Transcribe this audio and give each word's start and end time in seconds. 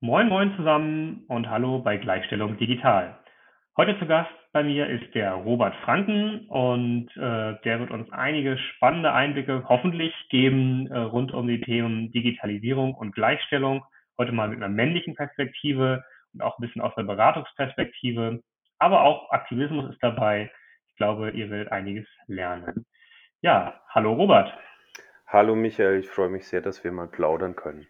Moin 0.00 0.28
Moin 0.28 0.54
zusammen 0.54 1.24
und 1.26 1.50
hallo 1.50 1.80
bei 1.80 1.96
Gleichstellung 1.96 2.56
Digital. 2.56 3.18
Heute 3.76 3.98
zu 3.98 4.06
Gast 4.06 4.30
bei 4.52 4.62
mir 4.62 4.86
ist 4.86 5.12
der 5.12 5.32
Robert 5.32 5.74
Franken 5.84 6.46
und 6.46 7.08
äh, 7.16 7.56
der 7.64 7.80
wird 7.80 7.90
uns 7.90 8.08
einige 8.12 8.58
spannende 8.58 9.12
Einblicke 9.12 9.64
hoffentlich 9.68 10.14
geben 10.30 10.86
äh, 10.86 10.98
rund 11.00 11.34
um 11.34 11.48
die 11.48 11.60
Themen 11.60 12.12
Digitalisierung 12.12 12.94
und 12.94 13.12
Gleichstellung. 13.12 13.84
Heute 14.16 14.30
mal 14.30 14.46
mit 14.46 14.58
einer 14.58 14.68
männlichen 14.68 15.16
Perspektive 15.16 16.04
und 16.32 16.42
auch 16.42 16.56
ein 16.56 16.62
bisschen 16.62 16.80
aus 16.80 16.94
der 16.94 17.02
Beratungsperspektive. 17.02 18.40
Aber 18.78 19.02
auch 19.02 19.32
Aktivismus 19.32 19.90
ist 19.90 20.00
dabei. 20.00 20.48
Ich 20.90 20.94
glaube, 20.94 21.30
ihr 21.30 21.50
werdet 21.50 21.72
einiges 21.72 22.06
lernen. 22.28 22.86
Ja, 23.40 23.80
hallo 23.88 24.12
Robert. 24.12 24.56
Hallo 25.26 25.56
Michael, 25.56 25.98
ich 25.98 26.08
freue 26.08 26.28
mich 26.28 26.46
sehr, 26.46 26.60
dass 26.60 26.84
wir 26.84 26.92
mal 26.92 27.08
plaudern 27.08 27.56
können. 27.56 27.88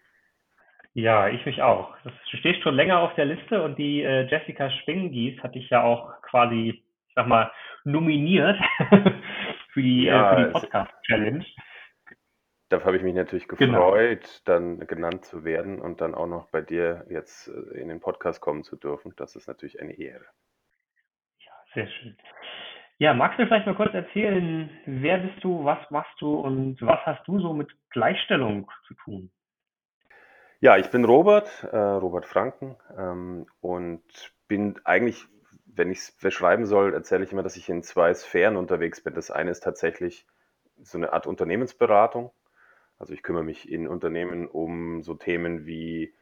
Ja, 0.93 1.29
ich 1.29 1.45
mich 1.45 1.61
auch. 1.61 1.95
Das 2.03 2.13
du 2.31 2.37
stehst 2.37 2.61
schon 2.63 2.75
länger 2.75 2.99
auf 2.99 3.13
der 3.15 3.25
Liste 3.25 3.61
und 3.61 3.77
die 3.77 4.01
äh, 4.03 4.27
Jessica 4.27 4.69
Schwinggieß 4.71 5.41
hat 5.43 5.55
dich 5.55 5.69
ja 5.69 5.83
auch 5.83 6.21
quasi, 6.23 6.83
ich 7.07 7.13
sag 7.15 7.27
mal, 7.27 7.51
nominiert 7.83 8.57
für 9.73 9.81
die, 9.81 10.07
äh, 10.07 10.35
für 10.35 10.45
die 10.45 10.51
Podcast-Challenge. 10.51 11.45
Dafür 12.69 12.85
habe 12.87 12.97
ich 12.97 13.03
mich 13.03 13.15
natürlich 13.15 13.47
Genau. 13.47 13.91
gefreut, 13.91 14.41
dann 14.45 14.79
genannt 14.85 15.25
zu 15.25 15.43
werden 15.43 15.79
und 15.79 16.01
dann 16.01 16.13
auch 16.13 16.27
noch 16.27 16.49
bei 16.51 16.61
dir 16.61 17.05
jetzt 17.09 17.47
äh, 17.47 17.79
in 17.79 17.87
den 17.87 17.99
Podcast 17.99 18.41
kommen 18.41 18.63
zu 18.63 18.75
dürfen. 18.75 19.13
Das 19.17 19.35
ist 19.35 19.47
natürlich 19.47 19.79
eine 19.81 19.93
Ehre. 19.93 20.25
Ja, 21.39 21.51
sehr 21.73 21.87
schön. 21.87 22.17
Ja, 22.99 23.13
magst 23.13 23.39
du 23.39 23.47
vielleicht 23.47 23.65
mal 23.65 23.75
kurz 23.75 23.93
erzählen, 23.93 24.69
wer 24.85 25.19
bist 25.19 25.43
du, 25.43 25.63
was 25.63 25.79
machst 25.89 26.19
du 26.19 26.35
und 26.35 26.81
was 26.81 26.99
hast 27.05 27.25
du 27.27 27.39
so 27.39 27.53
mit 27.53 27.69
Gleichstellung 27.91 28.69
zu 28.87 28.93
tun? 28.95 29.31
Ja, 30.61 30.75
ich 30.75 30.89
bin 30.89 31.05
Robert, 31.05 31.63
äh, 31.71 31.77
Robert 31.77 32.25
Franken, 32.25 32.75
ähm, 32.97 33.45
und 33.61 34.01
bin 34.49 34.77
eigentlich, 34.83 35.25
wenn 35.65 35.89
ich 35.89 35.99
es 35.99 36.11
beschreiben 36.11 36.65
soll, 36.65 36.93
erzähle 36.93 37.23
ich 37.23 37.31
immer, 37.31 37.43
dass 37.43 37.55
ich 37.55 37.69
in 37.69 37.81
zwei 37.81 38.13
Sphären 38.13 38.57
unterwegs 38.57 38.99
bin. 38.99 39.13
Das 39.13 39.31
eine 39.31 39.51
ist 39.51 39.63
tatsächlich 39.63 40.25
so 40.83 40.97
eine 40.97 41.13
Art 41.13 41.27
Unternehmensberatung. 41.27 42.31
Also 42.97 43.13
ich 43.13 43.23
kümmere 43.23 43.43
mich 43.43 43.71
in 43.71 43.87
Unternehmen 43.87 44.49
um 44.49 45.01
so 45.01 45.13
Themen 45.13 45.65
wie 45.65 46.13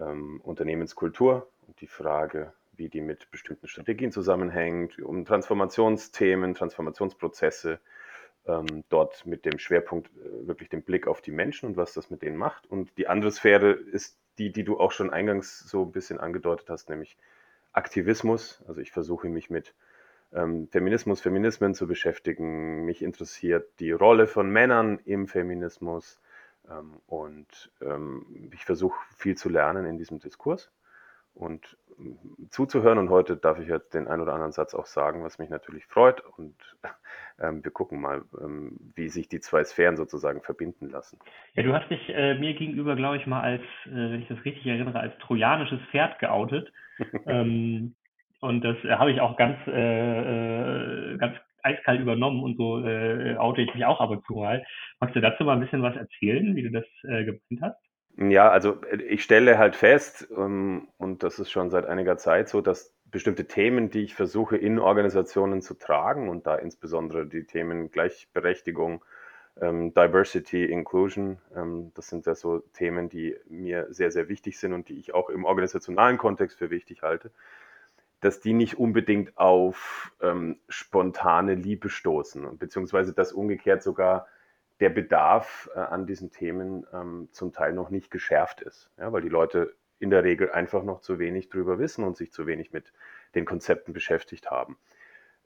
ähm, 0.00 0.40
Unternehmenskultur 0.44 1.50
und 1.66 1.80
die 1.80 1.88
Frage, 1.88 2.52
wie 2.74 2.88
die 2.88 3.00
mit 3.00 3.32
bestimmten 3.32 3.66
Strategien 3.66 4.12
zusammenhängt, 4.12 5.00
um 5.00 5.24
Transformationsthemen, 5.24 6.54
Transformationsprozesse, 6.54 7.80
ähm, 8.46 8.84
dort 8.88 9.24
mit 9.26 9.44
dem 9.44 9.58
Schwerpunkt 9.58 10.10
äh, 10.16 10.46
wirklich 10.46 10.68
den 10.68 10.82
Blick 10.82 11.06
auf 11.06 11.20
die 11.20 11.30
Menschen 11.30 11.70
und 11.70 11.76
was 11.76 11.92
das 11.92 12.10
mit 12.10 12.22
denen 12.22 12.36
macht. 12.36 12.66
Und 12.66 12.96
die 12.98 13.08
andere 13.08 13.30
Sphäre 13.30 13.72
ist 13.72 14.18
die, 14.38 14.50
die 14.50 14.64
du 14.64 14.78
auch 14.78 14.92
schon 14.92 15.10
eingangs 15.10 15.60
so 15.60 15.82
ein 15.82 15.92
bisschen 15.92 16.18
angedeutet 16.18 16.68
hast, 16.70 16.88
nämlich 16.88 17.16
Aktivismus. 17.72 18.62
Also 18.66 18.80
ich 18.80 18.90
versuche 18.90 19.28
mich 19.28 19.50
mit 19.50 19.74
ähm, 20.32 20.68
Feminismus, 20.68 21.20
Feminismen 21.20 21.74
zu 21.74 21.86
beschäftigen. 21.86 22.84
Mich 22.84 23.02
interessiert 23.02 23.68
die 23.78 23.92
Rolle 23.92 24.26
von 24.26 24.50
Männern 24.50 24.98
im 25.04 25.28
Feminismus. 25.28 26.20
Ähm, 26.68 27.00
und 27.06 27.70
ähm, 27.80 28.50
ich 28.52 28.64
versuche 28.64 28.98
viel 29.16 29.36
zu 29.36 29.48
lernen 29.48 29.86
in 29.86 29.98
diesem 29.98 30.18
Diskurs 30.18 30.70
und 31.34 31.78
zuzuhören. 32.50 32.98
Und 32.98 33.10
heute 33.10 33.36
darf 33.36 33.58
ich 33.58 33.68
ja 33.68 33.78
den 33.78 34.08
einen 34.08 34.22
oder 34.22 34.34
anderen 34.34 34.52
Satz 34.52 34.74
auch 34.74 34.86
sagen, 34.86 35.22
was 35.22 35.38
mich 35.38 35.50
natürlich 35.50 35.86
freut. 35.86 36.20
Und 36.36 36.56
ähm, 37.40 37.64
wir 37.64 37.70
gucken 37.70 38.00
mal, 38.00 38.22
ähm, 38.40 38.76
wie 38.94 39.08
sich 39.08 39.28
die 39.28 39.40
zwei 39.40 39.64
Sphären 39.64 39.96
sozusagen 39.96 40.42
verbinden 40.42 40.90
lassen. 40.90 41.18
Ja, 41.54 41.62
du 41.62 41.72
hast 41.72 41.88
dich 41.90 42.08
äh, 42.08 42.34
mir 42.34 42.54
gegenüber, 42.54 42.96
glaube 42.96 43.16
ich, 43.16 43.26
mal 43.26 43.40
als, 43.40 43.62
äh, 43.86 43.90
wenn 43.90 44.22
ich 44.22 44.28
das 44.28 44.44
richtig 44.44 44.66
erinnere, 44.66 45.00
als 45.00 45.16
trojanisches 45.18 45.80
Pferd 45.90 46.18
geoutet. 46.18 46.72
ähm, 47.26 47.94
und 48.40 48.62
das 48.62 48.76
äh, 48.84 48.96
habe 48.96 49.12
ich 49.12 49.20
auch 49.20 49.36
ganz, 49.36 49.56
äh, 49.66 51.12
äh, 51.12 51.16
ganz 51.18 51.36
eiskalt 51.64 52.00
übernommen 52.00 52.42
und 52.42 52.56
so 52.56 52.74
oute 53.38 53.62
ich 53.62 53.72
mich 53.72 53.84
auch 53.84 54.00
ab 54.00 54.10
und 54.10 54.24
zu 54.26 54.34
mal. 54.34 54.64
Magst 54.98 55.14
du 55.14 55.20
dazu 55.20 55.44
mal 55.44 55.52
ein 55.52 55.60
bisschen 55.60 55.80
was 55.80 55.94
erzählen, 55.94 56.56
wie 56.56 56.62
du 56.62 56.72
das 56.72 56.84
äh, 57.04 57.24
gemeint 57.24 57.60
hast? 57.62 57.91
Ja, 58.16 58.50
also 58.50 58.80
äh, 58.90 59.02
ich 59.02 59.22
stelle 59.24 59.58
halt 59.58 59.76
fest, 59.76 60.28
ähm, 60.36 60.88
und 60.98 61.22
das 61.22 61.38
ist 61.38 61.50
schon 61.50 61.70
seit 61.70 61.86
einiger 61.86 62.18
Zeit 62.18 62.48
so, 62.48 62.60
dass 62.60 62.92
bestimmte 63.06 63.46
Themen, 63.46 63.90
die 63.90 64.02
ich 64.04 64.14
versuche 64.14 64.56
in 64.56 64.78
Organisationen 64.78 65.60
zu 65.62 65.74
tragen, 65.74 66.28
und 66.28 66.46
da 66.46 66.56
insbesondere 66.56 67.26
die 67.26 67.44
Themen 67.44 67.90
Gleichberechtigung, 67.90 69.04
ähm, 69.60 69.92
Diversity, 69.94 70.64
Inclusion, 70.64 71.38
ähm, 71.54 71.92
das 71.94 72.08
sind 72.08 72.26
ja 72.26 72.34
so 72.34 72.60
Themen, 72.74 73.08
die 73.08 73.36
mir 73.48 73.86
sehr, 73.90 74.10
sehr 74.10 74.28
wichtig 74.28 74.58
sind 74.58 74.72
und 74.72 74.88
die 74.88 74.98
ich 74.98 75.14
auch 75.14 75.28
im 75.30 75.44
organisationalen 75.44 76.18
Kontext 76.18 76.58
für 76.58 76.70
wichtig 76.70 77.02
halte, 77.02 77.30
dass 78.20 78.40
die 78.40 78.52
nicht 78.52 78.78
unbedingt 78.78 79.36
auf 79.36 80.12
spontane 80.68 81.54
Liebe 81.56 81.88
stoßen, 81.88 82.56
beziehungsweise 82.56 83.12
dass 83.12 83.32
umgekehrt 83.32 83.82
sogar 83.82 84.28
der 84.82 84.90
Bedarf 84.90 85.70
äh, 85.76 85.78
an 85.78 86.06
diesen 86.06 86.32
Themen 86.32 86.84
ähm, 86.92 87.28
zum 87.30 87.52
Teil 87.52 87.72
noch 87.72 87.88
nicht 87.88 88.10
geschärft 88.10 88.60
ist, 88.62 88.90
ja, 88.98 89.12
weil 89.12 89.22
die 89.22 89.28
Leute 89.28 89.76
in 90.00 90.10
der 90.10 90.24
Regel 90.24 90.50
einfach 90.50 90.82
noch 90.82 91.00
zu 91.00 91.20
wenig 91.20 91.50
drüber 91.50 91.78
wissen 91.78 92.02
und 92.02 92.16
sich 92.16 92.32
zu 92.32 92.48
wenig 92.48 92.72
mit 92.72 92.92
den 93.36 93.44
Konzepten 93.44 93.92
beschäftigt 93.92 94.50
haben. 94.50 94.76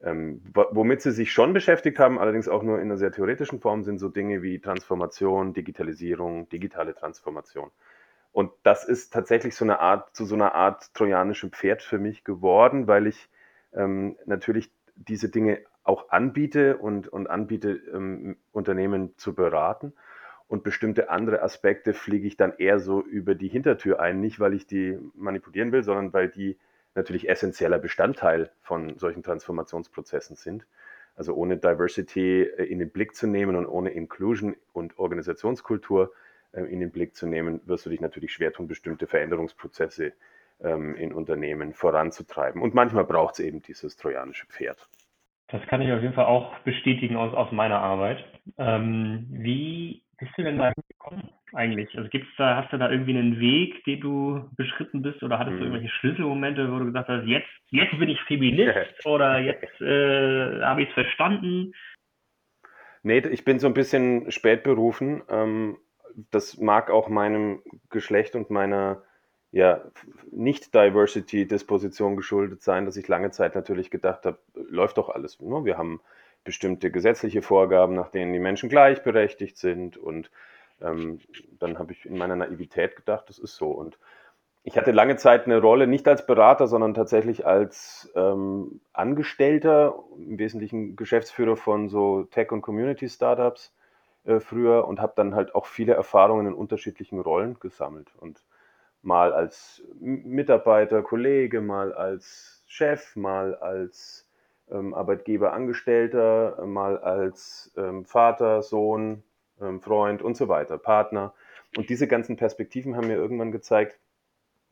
Ähm, 0.01 0.41
womit 0.53 1.03
sie 1.03 1.11
sich 1.11 1.31
schon 1.31 1.53
beschäftigt 1.53 1.99
haben, 1.99 2.17
allerdings 2.17 2.47
auch 2.47 2.63
nur 2.63 2.77
in 2.77 2.85
einer 2.85 2.97
sehr 2.97 3.11
theoretischen 3.11 3.59
Form, 3.59 3.83
sind 3.83 3.99
so 3.99 4.09
Dinge 4.09 4.41
wie 4.41 4.59
Transformation, 4.59 5.53
Digitalisierung, 5.53 6.49
digitale 6.49 6.95
Transformation. 6.95 7.69
Und 8.31 8.51
das 8.63 8.85
ist 8.85 9.13
tatsächlich 9.13 9.55
so 9.55 9.65
eine 9.65 9.79
Art, 9.79 10.15
zu 10.15 10.25
so 10.25 10.33
einer 10.33 10.55
Art 10.55 10.95
trojanischem 10.95 11.51
Pferd 11.51 11.83
für 11.83 11.99
mich 11.99 12.23
geworden, 12.23 12.87
weil 12.87 13.05
ich 13.05 13.29
ähm, 13.73 14.17
natürlich 14.25 14.71
diese 14.95 15.29
Dinge 15.29 15.61
auch 15.87 16.09
anbiete 16.09 16.77
und, 16.77 17.07
und 17.07 17.29
anbiete, 17.29 17.79
ähm, 17.93 18.35
Unternehmen 18.51 19.13
zu 19.17 19.33
beraten. 19.33 19.93
Und 20.47 20.63
bestimmte 20.63 21.09
andere 21.09 21.41
Aspekte 21.41 21.93
fliege 21.93 22.27
ich 22.27 22.37
dann 22.37 22.53
eher 22.57 22.79
so 22.79 23.01
über 23.01 23.35
die 23.35 23.47
Hintertür 23.47 23.99
ein, 23.99 24.19
nicht 24.19 24.39
weil 24.39 24.53
ich 24.53 24.67
die 24.67 24.97
manipulieren 25.13 25.71
will, 25.71 25.83
sondern 25.83 26.13
weil 26.13 26.29
die 26.29 26.57
natürlich 26.95 27.29
essentieller 27.29 27.79
Bestandteil 27.79 28.51
von 28.61 28.97
solchen 28.97 29.23
Transformationsprozessen 29.23 30.35
sind. 30.35 30.65
Also 31.15 31.33
ohne 31.33 31.57
Diversity 31.57 32.41
äh, 32.43 32.65
in 32.65 32.79
den 32.79 32.89
Blick 32.89 33.15
zu 33.15 33.27
nehmen 33.27 33.55
und 33.55 33.65
ohne 33.65 33.91
Inclusion 33.91 34.55
und 34.73 34.99
Organisationskultur 34.99 36.11
äh, 36.51 36.63
in 36.63 36.81
den 36.81 36.91
Blick 36.91 37.15
zu 37.15 37.27
nehmen, 37.27 37.61
wirst 37.65 37.85
du 37.85 37.89
dich 37.89 38.01
natürlich 38.01 38.33
schwer 38.33 38.51
tun, 38.51 38.67
bestimmte 38.67 39.07
Veränderungsprozesse 39.07 40.13
ähm, 40.61 40.95
in 40.95 41.13
Unternehmen 41.13 41.73
voranzutreiben. 41.73 42.61
Und 42.61 42.73
manchmal 42.73 43.05
braucht 43.05 43.35
es 43.35 43.39
eben 43.39 43.61
dieses 43.61 43.95
trojanische 43.95 44.47
Pferd. 44.47 44.89
Das 45.49 45.65
kann 45.67 45.81
ich 45.81 45.91
auf 45.91 46.01
jeden 46.01 46.13
Fall 46.13 46.25
auch 46.25 46.57
bestätigen 46.59 47.15
aus, 47.15 47.33
aus 47.33 47.51
meiner 47.51 47.79
Arbeit. 47.79 48.23
Ähm, 48.57 49.27
wie 49.29 50.03
bist 50.19 50.31
du 50.37 50.43
denn 50.43 50.57
da 50.57 50.73
gekommen 50.73 51.29
eigentlich? 51.53 51.97
Also 51.97 52.09
gibt's 52.09 52.29
da, 52.37 52.57
hast 52.57 52.73
du 52.73 52.77
da 52.77 52.91
irgendwie 52.91 53.17
einen 53.17 53.39
Weg, 53.39 53.83
den 53.85 54.01
du 54.01 54.49
beschritten 54.57 55.01
bist 55.01 55.23
oder 55.23 55.39
hattest 55.39 55.57
du 55.57 55.61
Hm. 55.61 55.67
irgendwelche 55.67 55.93
Schlüsselmomente, 55.95 56.71
wo 56.71 56.79
du 56.79 56.85
gesagt 56.85 57.07
hast, 57.07 57.25
jetzt, 57.25 57.47
jetzt 57.69 57.97
bin 57.97 58.09
ich 58.09 58.19
Feminist 58.23 58.75
oder 59.05 59.39
jetzt 59.39 59.79
äh, 59.79 60.61
habe 60.61 60.81
ich 60.81 60.89
es 60.89 60.93
verstanden? 60.93 61.73
Nee, 63.03 63.19
ich 63.19 63.45
bin 63.45 63.59
so 63.59 63.67
ein 63.67 63.73
bisschen 63.73 64.29
spät 64.31 64.63
berufen. 64.63 65.23
Ähm, 65.29 65.77
das 66.31 66.57
mag 66.57 66.89
auch 66.89 67.07
meinem 67.07 67.61
Geschlecht 67.89 68.35
und 68.35 68.49
meiner 68.49 69.03
ja, 69.51 69.81
Nicht-Diversity-Disposition 70.31 72.15
geschuldet 72.15 72.61
sein, 72.61 72.85
dass 72.85 72.97
ich 72.97 73.07
lange 73.07 73.31
Zeit 73.31 73.55
natürlich 73.55 73.89
gedacht 73.89 74.25
habe, 74.25 74.39
läuft 74.53 74.97
doch 74.97 75.09
alles. 75.09 75.39
Ne? 75.39 75.65
Wir 75.65 75.77
haben 75.77 76.01
bestimmte 76.43 76.91
gesetzliche 76.91 77.41
Vorgaben, 77.41 77.95
nach 77.95 78.09
denen 78.09 78.33
die 78.33 78.39
Menschen 78.39 78.69
gleichberechtigt 78.69 79.57
sind. 79.57 79.97
Und 79.97 80.31
ähm, 80.81 81.19
dann 81.59 81.79
habe 81.79 81.93
ich 81.93 82.05
in 82.05 82.17
meiner 82.17 82.35
Naivität 82.35 82.95
gedacht, 82.95 83.29
das 83.29 83.39
ist 83.39 83.55
so. 83.55 83.69
Und 83.71 83.97
ich 84.63 84.77
hatte 84.77 84.91
lange 84.91 85.15
Zeit 85.15 85.45
eine 85.45 85.61
Rolle, 85.61 85.87
nicht 85.87 86.07
als 86.09 86.25
Berater, 86.25 86.67
sondern 86.67 86.93
tatsächlich 86.93 87.45
als 87.45 88.11
ähm, 88.15 88.81
Angestellter, 88.91 90.03
im 90.17 90.37
Wesentlichen 90.37 90.97
Geschäftsführer 90.97 91.55
von 91.55 91.87
so 91.87 92.23
Tech- 92.23 92.51
und 92.51 92.61
Community-Startups 92.61 93.73
äh, 94.25 94.41
früher 94.41 94.85
und 94.85 94.99
habe 94.99 95.13
dann 95.15 95.35
halt 95.35 95.55
auch 95.55 95.65
viele 95.65 95.93
Erfahrungen 95.93 96.47
in 96.47 96.53
unterschiedlichen 96.53 97.21
Rollen 97.21 97.57
gesammelt. 97.61 98.11
Und 98.17 98.43
mal 99.01 99.33
als 99.33 99.83
Mitarbeiter, 99.99 101.01
Kollege, 101.01 101.61
mal 101.61 101.93
als 101.93 102.63
Chef, 102.67 103.15
mal 103.15 103.55
als 103.55 104.29
ähm, 104.69 104.93
Arbeitgeber, 104.93 105.53
Angestellter, 105.53 106.65
mal 106.65 106.97
als 106.97 107.71
ähm, 107.77 108.05
Vater, 108.05 108.61
Sohn, 108.61 109.23
ähm, 109.61 109.81
Freund 109.81 110.21
und 110.21 110.35
so 110.35 110.47
weiter, 110.47 110.77
Partner. 110.77 111.33
Und 111.75 111.89
diese 111.89 112.07
ganzen 112.07 112.37
Perspektiven 112.37 112.95
haben 112.95 113.07
mir 113.07 113.15
irgendwann 113.15 113.51
gezeigt, 113.51 113.97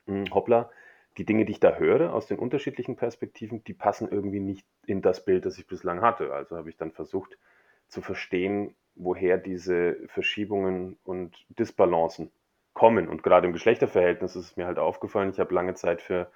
mh, 0.06 0.26
hm, 0.26 0.34
hoppla, 0.34 0.70
die 1.18 1.26
Dinge, 1.26 1.46
die 1.46 1.54
ich 1.54 1.60
da 1.60 1.76
höre 1.76 2.14
aus 2.14 2.28
den 2.28 2.40
unterschiedlichen 2.40 2.98
Perspektiven, 2.98 3.64
die 3.64 3.74
passen 3.74 4.10
irgendwie 4.12 4.42
nicht 4.42 4.66
in 4.86 5.02
das 5.02 5.24
Bild, 5.24 5.46
das 5.46 5.58
ich 5.58 5.68
bislang 5.68 6.02
hatte. 6.02 6.34
Also 6.34 6.58
habe 6.58 6.70
ich 6.70 6.78
dann 6.78 6.92
versucht 6.92 7.38
zu 7.88 8.02
verstehen, 8.02 8.76
woher 8.96 9.38
diese 9.38 9.96
Verschiebungen 10.08 10.98
und 11.04 11.34
Disbalancen 11.50 12.32
kommen. 12.76 13.08
Und 13.08 13.24
gerade 13.24 13.48
im 13.48 13.54
Geschlechterverhältnis 13.54 14.36
ist 14.36 14.46
es 14.46 14.58
mir 14.58 14.68
halt 14.68 14.78
aufgefallen. 14.78 15.32
Ich 15.32 15.40
habe 15.40 15.56
lange 15.56 15.74
Zeit 15.74 16.04
für 16.04 16.28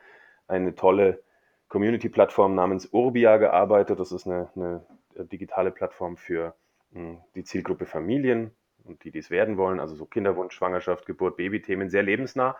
eine 0.47 0.73
tolle 0.73 1.21
Community-Plattform 1.67 2.55
namens 2.55 2.87
Urbia 2.91 3.37
gearbeitet. 3.37 3.99
Das 3.99 4.11
ist 4.11 4.25
eine, 4.25 4.49
eine 4.55 4.81
digitale 5.27 5.69
Plattform 5.69 6.17
für 6.17 6.55
hm, 6.93 7.19
die 7.35 7.43
Zielgruppe 7.43 7.85
Familien 7.85 8.51
und 8.85 9.03
die, 9.03 9.11
die 9.11 9.19
es 9.19 9.29
werden 9.29 9.57
wollen, 9.57 9.79
also 9.79 9.93
so 9.95 10.05
Kinderwunsch, 10.05 10.55
Schwangerschaft, 10.55 11.05
Geburt, 11.05 11.37
Babythemen, 11.37 11.89
sehr 11.89 12.01
lebensnah. 12.01 12.57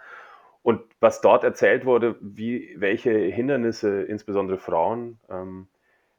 Und 0.62 0.82
was 1.00 1.22
dort 1.22 1.44
erzählt 1.44 1.86
wurde, 1.86 2.18
wie, 2.20 2.76
welche 2.78 3.12
Hindernisse, 3.12 4.04
insbesondere 4.04 4.58
Frauen, 4.58 5.20
ähm, 5.30 5.68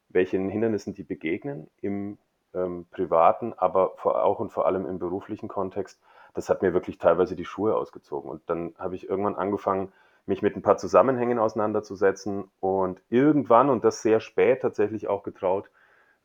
welchen 0.09 0.49
Hindernissen 0.49 0.93
die 0.93 1.03
begegnen 1.03 1.69
im 1.79 2.17
ähm, 2.53 2.85
privaten, 2.91 3.53
aber 3.53 3.93
vor, 3.97 4.23
auch 4.23 4.39
und 4.39 4.51
vor 4.51 4.65
allem 4.65 4.85
im 4.87 4.99
beruflichen 4.99 5.47
Kontext, 5.47 6.01
das 6.33 6.49
hat 6.49 6.61
mir 6.61 6.73
wirklich 6.73 6.97
teilweise 6.97 7.35
die 7.35 7.45
Schuhe 7.45 7.75
ausgezogen. 7.75 8.29
Und 8.29 8.41
dann 8.49 8.73
habe 8.77 8.95
ich 8.95 9.09
irgendwann 9.09 9.35
angefangen, 9.35 9.91
mich 10.25 10.41
mit 10.41 10.55
ein 10.55 10.61
paar 10.61 10.77
Zusammenhängen 10.77 11.39
auseinanderzusetzen 11.39 12.49
und 12.59 13.01
irgendwann, 13.09 13.69
und 13.69 13.83
das 13.83 14.01
sehr 14.01 14.19
spät 14.19 14.61
tatsächlich 14.61 15.07
auch 15.07 15.23
getraut, 15.23 15.69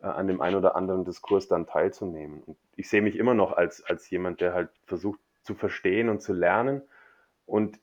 äh, 0.00 0.06
an 0.06 0.28
dem 0.28 0.40
einen 0.40 0.56
oder 0.56 0.76
anderen 0.76 1.04
Diskurs 1.04 1.48
dann 1.48 1.66
teilzunehmen. 1.66 2.42
Und 2.42 2.56
ich 2.76 2.88
sehe 2.88 3.02
mich 3.02 3.16
immer 3.16 3.34
noch 3.34 3.52
als, 3.52 3.82
als 3.84 4.08
jemand, 4.10 4.40
der 4.40 4.54
halt 4.54 4.68
versucht 4.84 5.20
zu 5.42 5.54
verstehen 5.54 6.08
und 6.08 6.20
zu 6.20 6.32
lernen. 6.32 6.82
Und 7.46 7.80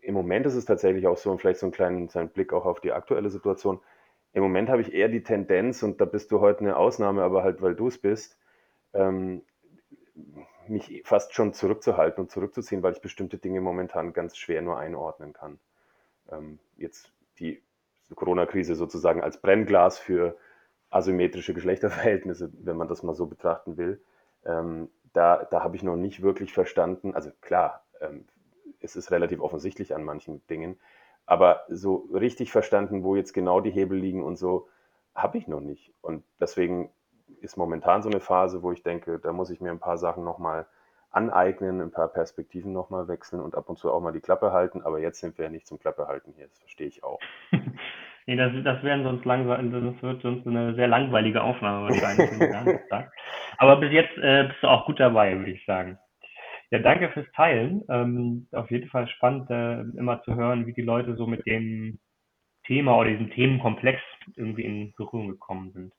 im 0.00 0.14
Moment 0.14 0.46
ist 0.46 0.54
es 0.54 0.64
tatsächlich 0.64 1.06
auch 1.06 1.16
so, 1.16 1.30
und 1.30 1.40
vielleicht 1.40 1.60
so 1.60 1.66
einen 1.66 1.72
kleinen, 1.72 2.08
so 2.08 2.18
einen 2.18 2.28
Blick 2.28 2.52
auch 2.52 2.64
auf 2.64 2.80
die 2.80 2.92
aktuelle 2.92 3.30
Situation. 3.30 3.80
Im 4.32 4.42
Moment 4.42 4.68
habe 4.70 4.80
ich 4.80 4.92
eher 4.92 5.08
die 5.08 5.22
Tendenz, 5.22 5.82
und 5.82 6.00
da 6.00 6.04
bist 6.04 6.30
du 6.32 6.40
heute 6.40 6.60
eine 6.60 6.76
Ausnahme, 6.76 7.22
aber 7.22 7.42
halt, 7.42 7.62
weil 7.62 7.74
du 7.74 7.88
es 7.88 7.98
bist, 7.98 8.38
ähm, 8.94 9.42
mich 10.72 11.02
fast 11.04 11.34
schon 11.34 11.52
zurückzuhalten 11.52 12.24
und 12.24 12.30
zurückzuziehen, 12.30 12.82
weil 12.82 12.94
ich 12.94 13.00
bestimmte 13.00 13.38
Dinge 13.38 13.60
momentan 13.60 14.12
ganz 14.12 14.36
schwer 14.36 14.62
nur 14.62 14.78
einordnen 14.78 15.32
kann. 15.32 15.58
Ähm, 16.30 16.58
jetzt 16.76 17.12
die 17.38 17.62
Corona-Krise 18.14 18.74
sozusagen 18.74 19.22
als 19.22 19.40
Brennglas 19.40 19.98
für 19.98 20.36
asymmetrische 20.90 21.54
Geschlechterverhältnisse, 21.54 22.50
wenn 22.60 22.76
man 22.76 22.88
das 22.88 23.02
mal 23.02 23.14
so 23.14 23.26
betrachten 23.26 23.76
will. 23.76 24.02
Ähm, 24.44 24.90
da, 25.12 25.44
da 25.44 25.62
habe 25.62 25.76
ich 25.76 25.82
noch 25.82 25.96
nicht 25.96 26.22
wirklich 26.22 26.52
verstanden, 26.52 27.14
also 27.14 27.30
klar, 27.40 27.84
ähm, 28.00 28.26
es 28.80 28.96
ist 28.96 29.10
relativ 29.10 29.40
offensichtlich 29.40 29.94
an 29.94 30.04
manchen 30.04 30.44
Dingen, 30.48 30.78
aber 31.26 31.64
so 31.68 32.08
richtig 32.12 32.50
verstanden, 32.50 33.04
wo 33.04 33.14
jetzt 33.14 33.32
genau 33.32 33.60
die 33.60 33.70
Hebel 33.70 33.98
liegen 33.98 34.22
und 34.22 34.36
so, 34.36 34.68
habe 35.14 35.38
ich 35.38 35.46
noch 35.46 35.60
nicht. 35.60 35.94
Und 36.00 36.24
deswegen 36.40 36.90
ist 37.42 37.56
momentan 37.56 38.02
so 38.02 38.08
eine 38.08 38.20
Phase, 38.20 38.62
wo 38.62 38.72
ich 38.72 38.82
denke, 38.82 39.18
da 39.18 39.32
muss 39.32 39.50
ich 39.50 39.60
mir 39.60 39.70
ein 39.70 39.80
paar 39.80 39.98
Sachen 39.98 40.24
nochmal 40.24 40.66
aneignen, 41.10 41.80
ein 41.80 41.90
paar 41.90 42.08
Perspektiven 42.08 42.72
nochmal 42.72 43.06
wechseln 43.08 43.40
und 43.40 43.54
ab 43.54 43.68
und 43.68 43.78
zu 43.78 43.92
auch 43.92 44.00
mal 44.00 44.12
die 44.12 44.20
Klappe 44.20 44.52
halten. 44.52 44.82
Aber 44.82 44.98
jetzt 44.98 45.20
sind 45.20 45.36
wir 45.38 45.44
ja 45.44 45.50
nicht 45.50 45.66
zum 45.66 45.78
Klappe 45.78 46.08
halten 46.08 46.32
hier, 46.36 46.48
das 46.48 46.58
verstehe 46.58 46.86
ich 46.86 47.04
auch. 47.04 47.20
nee, 48.26 48.36
das, 48.36 48.52
das 48.64 48.82
wären 48.82 49.04
sonst 49.04 49.24
langsam, 49.24 49.70
das 49.70 50.02
wird 50.02 50.22
sonst 50.22 50.46
eine 50.46 50.74
sehr 50.74 50.88
langweilige 50.88 51.42
Aufnahme 51.42 51.88
wahrscheinlich. 51.88 52.30
Aber 53.58 53.76
bis 53.76 53.92
jetzt 53.92 54.16
äh, 54.18 54.44
bist 54.48 54.62
du 54.62 54.68
auch 54.68 54.86
gut 54.86 54.98
dabei, 54.98 55.36
würde 55.36 55.50
ich 55.50 55.64
sagen. 55.66 55.98
Ja, 56.70 56.78
danke 56.78 57.10
fürs 57.10 57.30
Teilen. 57.32 57.82
Ähm, 57.90 58.48
auf 58.52 58.70
jeden 58.70 58.88
Fall 58.88 59.06
spannend, 59.08 59.50
äh, 59.50 59.82
immer 59.98 60.22
zu 60.22 60.34
hören, 60.34 60.66
wie 60.66 60.72
die 60.72 60.80
Leute 60.80 61.16
so 61.16 61.26
mit 61.26 61.44
dem 61.44 61.98
Thema 62.64 62.96
oder 62.96 63.10
diesem 63.10 63.30
Themenkomplex 63.30 64.00
irgendwie 64.36 64.64
in 64.64 64.94
Berührung 64.96 65.28
gekommen 65.28 65.72
sind. 65.72 65.92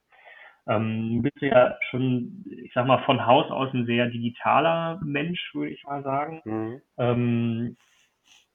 Ähm, 0.67 1.21
bist 1.21 1.41
du 1.41 1.47
ja 1.47 1.77
schon, 1.89 2.45
ich 2.47 2.71
sag 2.73 2.85
mal, 2.87 3.03
von 3.03 3.25
Haus 3.25 3.51
aus 3.51 3.73
ein 3.73 3.85
sehr 3.85 4.07
digitaler 4.07 4.99
Mensch, 5.03 5.53
würde 5.53 5.71
ich 5.71 5.83
mal 5.83 6.03
sagen. 6.03 6.41
Mhm. 6.45 6.81
Ähm, 6.97 7.77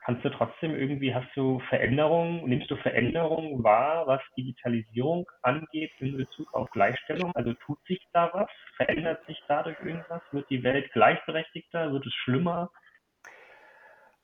kannst 0.05 0.25
du 0.25 0.31
trotzdem 0.31 0.75
irgendwie, 0.75 1.15
hast 1.15 1.29
du 1.37 1.61
Veränderungen, 1.69 2.49
nimmst 2.49 2.71
du 2.71 2.77
Veränderungen 2.77 3.63
wahr, 3.63 4.07
was 4.07 4.23
Digitalisierung 4.39 5.27
angeht 5.43 5.91
in 5.99 6.17
Bezug 6.17 6.55
auf 6.55 6.71
Gleichstellung? 6.71 7.33
Also 7.35 7.53
tut 7.67 7.79
sich 7.87 8.01
da 8.15 8.31
was? 8.33 8.49
Verändert 8.77 9.25
sich 9.27 9.39
dadurch 9.49 9.79
irgendwas? 9.81 10.23
Wird 10.33 10.49
die 10.49 10.63
Welt 10.63 10.91
gleichberechtigter? 10.93 11.93
Wird 11.93 12.07
es 12.07 12.15
schlimmer? 12.15 12.71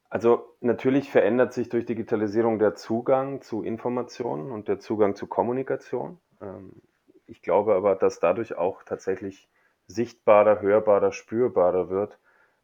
Also 0.09 0.57
natürlich 0.61 1.11
verändert 1.11 1.53
sich 1.53 1.69
durch 1.69 1.85
Digitalisierung 1.85 2.59
der 2.59 2.77
Zugang 2.77 3.43
zu 3.43 3.63
Informationen 3.63 4.53
und 4.53 4.69
der 4.69 4.79
Zugang 4.79 5.17
zu 5.17 5.27
Kommunikation. 5.27 6.19
Ich 7.27 7.43
glaube 7.43 7.75
aber, 7.75 7.95
dass 7.95 8.21
dadurch 8.21 8.57
auch 8.57 8.83
tatsächlich 8.83 9.49
sichtbarer, 9.87 10.61
hörbarer, 10.61 11.13
spürbarer 11.13 11.91
wird, 11.91 12.19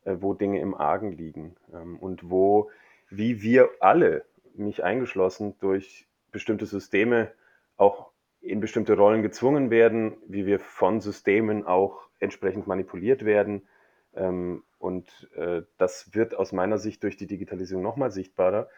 äh, 0.05 0.17
wo 0.21 0.35
Dinge 0.35 0.61
im 0.61 0.75
Argen 0.75 1.13
liegen 1.13 1.57
ähm, 1.73 1.99
und 1.99 2.31
wo, 2.31 2.71
wie 3.09 3.43
wir 3.43 3.71
alle, 3.81 4.25
mich 4.55 4.83
eingeschlossen, 4.83 5.57
durch 5.61 6.07
bestimmte 6.33 6.67
Systeme 6.67 7.33
auch 7.77 8.11
in 8.41 8.61
bestimmte 8.61 8.97
Rollen 8.97 9.23
gezwungen 9.23 9.71
werden, 9.71 10.17
wie 10.27 10.47
wir 10.47 10.61
von 10.61 11.01
Systemen 11.01 11.67
auch 11.67 12.09
entsprechend 12.19 12.67
manipuliert 12.67 13.25
werden. 13.25 13.67
Ähm, 14.15 14.65
und 14.79 15.31
äh, 15.37 15.63
das 15.77 16.15
wird 16.15 16.35
aus 16.35 16.53
meiner 16.53 16.79
Sicht 16.79 17.03
durch 17.03 17.17
die 17.17 17.27
Digitalisierung 17.27 17.83
nochmal 17.83 18.11
sichtbarer. 18.11 18.69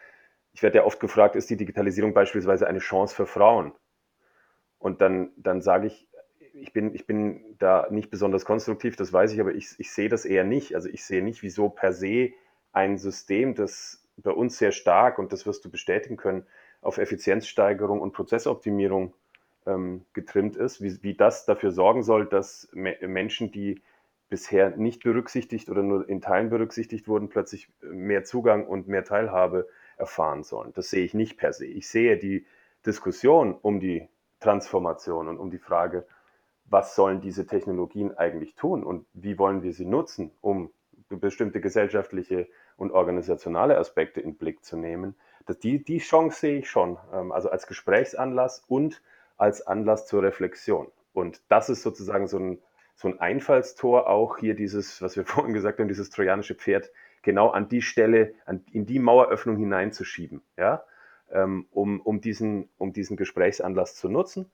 Ich 0.52 0.62
werde 0.62 0.78
ja 0.78 0.84
oft 0.84 1.00
gefragt, 1.00 1.36
ist 1.36 1.48
die 1.50 1.56
Digitalisierung 1.56 2.12
beispielsweise 2.12 2.66
eine 2.66 2.80
Chance 2.80 3.14
für 3.14 3.26
Frauen? 3.26 3.72
Und 4.82 5.00
dann, 5.00 5.30
dann 5.36 5.62
sage 5.62 5.86
ich, 5.86 6.08
ich 6.52 6.72
bin, 6.72 6.94
ich 6.94 7.06
bin 7.06 7.56
da 7.58 7.86
nicht 7.90 8.10
besonders 8.10 8.44
konstruktiv, 8.44 8.96
das 8.96 9.12
weiß 9.12 9.32
ich, 9.32 9.40
aber 9.40 9.54
ich, 9.54 9.74
ich 9.78 9.92
sehe 9.92 10.08
das 10.08 10.24
eher 10.24 10.44
nicht. 10.44 10.74
Also 10.74 10.88
ich 10.88 11.04
sehe 11.04 11.22
nicht, 11.22 11.42
wieso 11.42 11.68
per 11.68 11.92
se 11.92 12.32
ein 12.72 12.98
System, 12.98 13.54
das 13.54 14.04
bei 14.16 14.32
uns 14.32 14.58
sehr 14.58 14.72
stark, 14.72 15.18
und 15.18 15.32
das 15.32 15.46
wirst 15.46 15.64
du 15.64 15.70
bestätigen 15.70 16.16
können, 16.16 16.44
auf 16.80 16.98
Effizienzsteigerung 16.98 18.00
und 18.00 18.12
Prozessoptimierung 18.12 19.14
ähm, 19.66 20.04
getrimmt 20.14 20.56
ist, 20.56 20.82
wie, 20.82 21.00
wie 21.02 21.14
das 21.14 21.46
dafür 21.46 21.70
sorgen 21.70 22.02
soll, 22.02 22.26
dass 22.26 22.68
me 22.72 22.96
Menschen, 23.06 23.52
die 23.52 23.80
bisher 24.28 24.76
nicht 24.76 25.04
berücksichtigt 25.04 25.70
oder 25.70 25.84
nur 25.84 26.08
in 26.08 26.20
Teilen 26.20 26.50
berücksichtigt 26.50 27.06
wurden, 27.06 27.28
plötzlich 27.28 27.68
mehr 27.82 28.24
Zugang 28.24 28.66
und 28.66 28.88
mehr 28.88 29.04
Teilhabe 29.04 29.68
erfahren 29.96 30.42
sollen. 30.42 30.72
Das 30.74 30.90
sehe 30.90 31.04
ich 31.04 31.14
nicht 31.14 31.36
per 31.36 31.52
se. 31.52 31.66
Ich 31.66 31.86
sehe 31.88 32.18
die 32.18 32.46
Diskussion 32.84 33.54
um 33.54 33.78
die 33.78 34.08
Transformation 34.42 35.28
und 35.28 35.38
um 35.38 35.50
die 35.50 35.58
Frage, 35.58 36.06
was 36.66 36.94
sollen 36.94 37.20
diese 37.20 37.46
Technologien 37.46 38.16
eigentlich 38.16 38.54
tun 38.54 38.82
und 38.84 39.06
wie 39.12 39.38
wollen 39.38 39.62
wir 39.62 39.72
sie 39.72 39.84
nutzen, 39.84 40.32
um 40.40 40.70
bestimmte 41.08 41.60
gesellschaftliche 41.60 42.48
und 42.76 42.92
organisationale 42.92 43.76
Aspekte 43.78 44.20
in 44.20 44.36
Blick 44.36 44.64
zu 44.64 44.76
nehmen. 44.76 45.14
Das, 45.46 45.58
die, 45.58 45.82
die 45.82 45.98
Chance 45.98 46.40
sehe 46.40 46.58
ich 46.58 46.70
schon, 46.70 46.98
ähm, 47.12 47.32
also 47.32 47.50
als 47.50 47.66
Gesprächsanlass 47.66 48.64
und 48.66 49.02
als 49.36 49.66
Anlass 49.66 50.06
zur 50.06 50.22
Reflexion. 50.22 50.90
Und 51.12 51.42
das 51.48 51.68
ist 51.68 51.82
sozusagen 51.82 52.26
so 52.26 52.38
ein, 52.38 52.58
so 52.94 53.08
ein 53.08 53.20
Einfallstor, 53.20 54.08
auch 54.08 54.38
hier 54.38 54.54
dieses, 54.54 55.02
was 55.02 55.16
wir 55.16 55.24
vorhin 55.26 55.52
gesagt 55.52 55.78
haben, 55.78 55.88
dieses 55.88 56.10
trojanische 56.10 56.54
Pferd, 56.54 56.90
genau 57.22 57.50
an 57.50 57.68
die 57.68 57.82
Stelle, 57.82 58.34
an, 58.46 58.64
in 58.72 58.86
die 58.86 58.98
Maueröffnung 58.98 59.56
hineinzuschieben. 59.56 60.42
Ja? 60.56 60.84
Ähm, 61.32 61.66
um, 61.70 62.00
um, 62.00 62.20
diesen, 62.20 62.68
um 62.78 62.92
diesen 62.92 63.16
Gesprächsanlass 63.16 63.96
zu 63.96 64.08
nutzen 64.08 64.50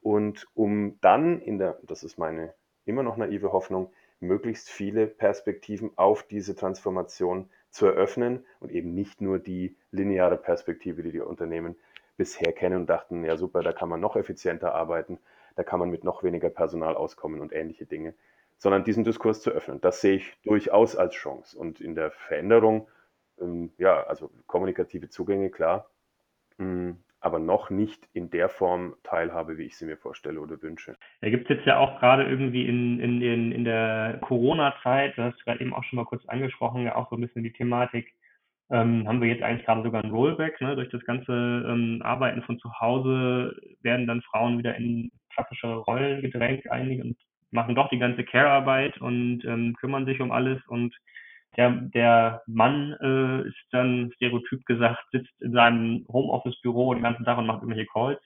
und 0.00 0.46
um 0.54 0.98
dann 1.00 1.40
in 1.40 1.58
der, 1.58 1.78
das 1.82 2.02
ist 2.02 2.18
meine 2.18 2.54
immer 2.86 3.02
noch 3.02 3.16
naive 3.16 3.52
Hoffnung, 3.52 3.90
möglichst 4.20 4.68
viele 4.68 5.06
Perspektiven 5.06 5.90
auf 5.96 6.22
diese 6.22 6.54
Transformation 6.54 7.48
zu 7.70 7.86
eröffnen 7.86 8.44
und 8.58 8.70
eben 8.70 8.94
nicht 8.94 9.20
nur 9.20 9.38
die 9.38 9.76
lineare 9.92 10.36
Perspektive, 10.36 11.02
die 11.02 11.12
die 11.12 11.20
Unternehmen 11.20 11.76
bisher 12.16 12.52
kennen 12.52 12.80
und 12.80 12.90
dachten, 12.90 13.24
ja 13.24 13.36
super, 13.36 13.62
da 13.62 13.72
kann 13.72 13.88
man 13.88 14.00
noch 14.00 14.16
effizienter 14.16 14.74
arbeiten, 14.74 15.18
da 15.56 15.62
kann 15.62 15.80
man 15.80 15.90
mit 15.90 16.04
noch 16.04 16.22
weniger 16.22 16.50
Personal 16.50 16.96
auskommen 16.96 17.40
und 17.40 17.52
ähnliche 17.52 17.86
Dinge, 17.86 18.14
sondern 18.58 18.84
diesen 18.84 19.04
Diskurs 19.04 19.40
zu 19.40 19.50
öffnen. 19.50 19.80
Das 19.80 20.00
sehe 20.00 20.16
ich 20.16 20.36
durchaus 20.44 20.96
als 20.96 21.14
Chance. 21.14 21.58
Und 21.58 21.80
in 21.80 21.94
der 21.94 22.10
Veränderung, 22.10 22.88
ähm, 23.40 23.72
ja, 23.78 24.02
also 24.02 24.30
kommunikative 24.46 25.08
Zugänge, 25.08 25.48
klar, 25.48 25.88
aber 27.20 27.38
noch 27.38 27.70
nicht 27.70 28.08
in 28.14 28.30
der 28.30 28.48
Form 28.48 28.94
teilhabe, 29.02 29.58
wie 29.58 29.64
ich 29.64 29.76
sie 29.76 29.84
mir 29.84 29.98
vorstelle 29.98 30.40
oder 30.40 30.60
wünsche. 30.62 30.96
Da 31.20 31.28
gibt 31.28 31.50
es 31.50 31.56
jetzt 31.56 31.66
ja 31.66 31.78
auch 31.78 32.00
gerade 32.00 32.24
irgendwie 32.24 32.66
in, 32.66 32.98
in, 32.98 33.20
in, 33.20 33.52
in 33.52 33.64
der 33.64 34.18
Corona-Zeit, 34.22 35.16
du 35.16 35.22
hast 35.22 35.44
gerade 35.44 35.60
eben 35.60 35.74
auch 35.74 35.84
schon 35.84 35.98
mal 35.98 36.06
kurz 36.06 36.24
angesprochen, 36.26 36.84
ja 36.84 36.96
auch 36.96 37.10
so 37.10 37.16
ein 37.16 37.20
bisschen 37.20 37.42
die 37.42 37.52
Thematik, 37.52 38.14
ähm, 38.70 39.06
haben 39.06 39.20
wir 39.20 39.28
jetzt 39.28 39.42
eigentlich 39.42 39.66
gerade 39.66 39.82
sogar 39.82 40.02
ein 40.02 40.10
Rollback. 40.10 40.60
Ne? 40.60 40.76
Durch 40.76 40.88
das 40.90 41.04
ganze 41.04 41.32
ähm, 41.32 42.00
Arbeiten 42.02 42.42
von 42.42 42.58
zu 42.58 42.72
Hause 42.80 43.54
werden 43.82 44.06
dann 44.06 44.22
Frauen 44.22 44.58
wieder 44.58 44.76
in 44.76 45.10
klassische 45.34 45.66
Rollen 45.66 46.22
gedrängt 46.22 46.70
einige 46.70 47.02
und 47.02 47.16
machen 47.50 47.74
doch 47.74 47.88
die 47.88 47.98
ganze 47.98 48.24
Care-Arbeit 48.24 49.00
und 49.00 49.44
ähm, 49.44 49.74
kümmern 49.78 50.06
sich 50.06 50.20
um 50.20 50.30
alles 50.30 50.60
und 50.68 50.94
der, 51.56 51.70
der 51.70 52.42
Mann 52.46 52.96
äh, 53.00 53.48
ist 53.48 53.56
dann 53.72 54.10
stereotyp 54.16 54.64
gesagt, 54.66 55.02
sitzt 55.12 55.40
in 55.40 55.52
seinem 55.52 56.06
Homeoffice-Büro 56.08 56.94
den 56.94 57.02
ganzen 57.02 57.24
Tag 57.24 57.38
und 57.38 57.46
macht 57.46 57.62
irgendwelche 57.62 57.88
Calls. 57.92 58.20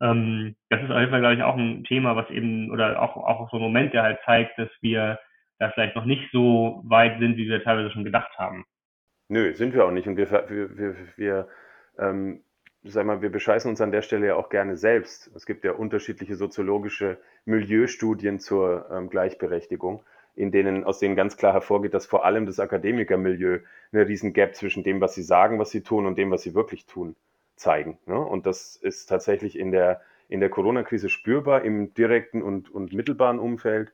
Ähm, 0.00 0.56
das 0.70 0.82
ist 0.82 0.90
auf 0.90 0.98
jeden 0.98 1.10
Fall, 1.10 1.20
glaube 1.20 1.34
ich, 1.34 1.42
auch 1.42 1.56
ein 1.56 1.84
Thema, 1.84 2.16
was 2.16 2.28
eben, 2.30 2.70
oder 2.70 3.00
auch, 3.02 3.16
auch 3.16 3.50
so 3.50 3.56
ein 3.56 3.62
Moment, 3.62 3.92
der 3.92 4.02
halt 4.02 4.18
zeigt, 4.24 4.58
dass 4.58 4.70
wir 4.80 5.18
da 5.58 5.70
vielleicht 5.70 5.94
noch 5.94 6.06
nicht 6.06 6.30
so 6.32 6.82
weit 6.86 7.18
sind, 7.20 7.36
wie 7.36 7.48
wir 7.48 7.62
teilweise 7.62 7.90
schon 7.90 8.04
gedacht 8.04 8.36
haben. 8.38 8.64
Nö, 9.28 9.54
sind 9.54 9.74
wir 9.74 9.84
auch 9.84 9.92
nicht. 9.92 10.08
Und 10.08 10.16
wir, 10.16 10.30
wir, 10.30 10.76
wir, 10.76 10.96
wir 11.16 11.48
ähm, 11.98 12.42
sag 12.84 13.06
mal, 13.06 13.22
wir 13.22 13.30
bescheißen 13.30 13.70
uns 13.70 13.80
an 13.80 13.92
der 13.92 14.02
Stelle 14.02 14.28
ja 14.28 14.34
auch 14.36 14.48
gerne 14.48 14.76
selbst. 14.76 15.30
Es 15.36 15.46
gibt 15.46 15.64
ja 15.64 15.72
unterschiedliche 15.72 16.34
soziologische 16.34 17.18
Milieustudien 17.44 18.40
zur 18.40 18.90
ähm, 18.90 19.08
Gleichberechtigung, 19.08 20.02
in 20.34 20.50
denen, 20.50 20.84
aus 20.84 20.98
denen 20.98 21.16
ganz 21.16 21.36
klar 21.36 21.52
hervorgeht, 21.52 21.94
dass 21.94 22.06
vor 22.06 22.24
allem 22.24 22.46
das 22.46 22.60
Akademikermilieu 22.60 23.60
eine 23.92 24.08
riesen 24.08 24.32
Gap 24.32 24.54
zwischen 24.54 24.82
dem, 24.82 25.00
was 25.00 25.14
sie 25.14 25.22
sagen, 25.22 25.58
was 25.58 25.70
sie 25.70 25.82
tun 25.82 26.06
und 26.06 26.16
dem, 26.16 26.30
was 26.30 26.42
sie 26.42 26.54
wirklich 26.54 26.86
tun, 26.86 27.16
zeigen. 27.56 27.98
Ne? 28.06 28.18
Und 28.18 28.46
das 28.46 28.76
ist 28.76 29.06
tatsächlich 29.06 29.58
in 29.58 29.72
der, 29.72 30.00
in 30.28 30.40
der 30.40 30.48
Corona-Krise 30.48 31.08
spürbar 31.08 31.62
im 31.62 31.92
direkten 31.94 32.42
und, 32.42 32.70
und 32.70 32.92
mittelbaren 32.92 33.38
Umfeld. 33.38 33.92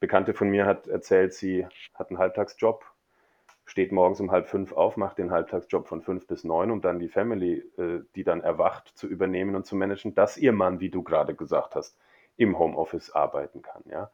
Bekannte 0.00 0.34
von 0.34 0.48
mir 0.48 0.66
hat 0.66 0.86
erzählt, 0.86 1.34
sie 1.34 1.66
hat 1.94 2.10
einen 2.10 2.18
Halbtagsjob 2.18 2.84
steht 3.70 3.92
morgens 3.92 4.20
um 4.20 4.32
halb 4.32 4.48
fünf 4.48 4.72
auf, 4.72 4.96
macht 4.96 5.18
den 5.18 5.30
Halbtagsjob 5.30 5.86
von 5.86 6.02
fünf 6.02 6.26
bis 6.26 6.42
neun, 6.42 6.72
um 6.72 6.80
dann 6.80 6.98
die 6.98 7.08
Family, 7.08 7.58
äh, 7.78 8.00
die 8.16 8.24
dann 8.24 8.40
erwacht, 8.40 8.88
zu 8.98 9.06
übernehmen 9.06 9.54
und 9.54 9.64
zu 9.64 9.76
managen, 9.76 10.14
dass 10.14 10.36
ihr 10.36 10.52
Mann, 10.52 10.80
wie 10.80 10.90
du 10.90 11.04
gerade 11.04 11.36
gesagt 11.36 11.76
hast, 11.76 11.96
im 12.36 12.58
Homeoffice 12.58 13.10
arbeiten 13.12 13.62
kann. 13.62 13.82
Ja? 13.88 14.10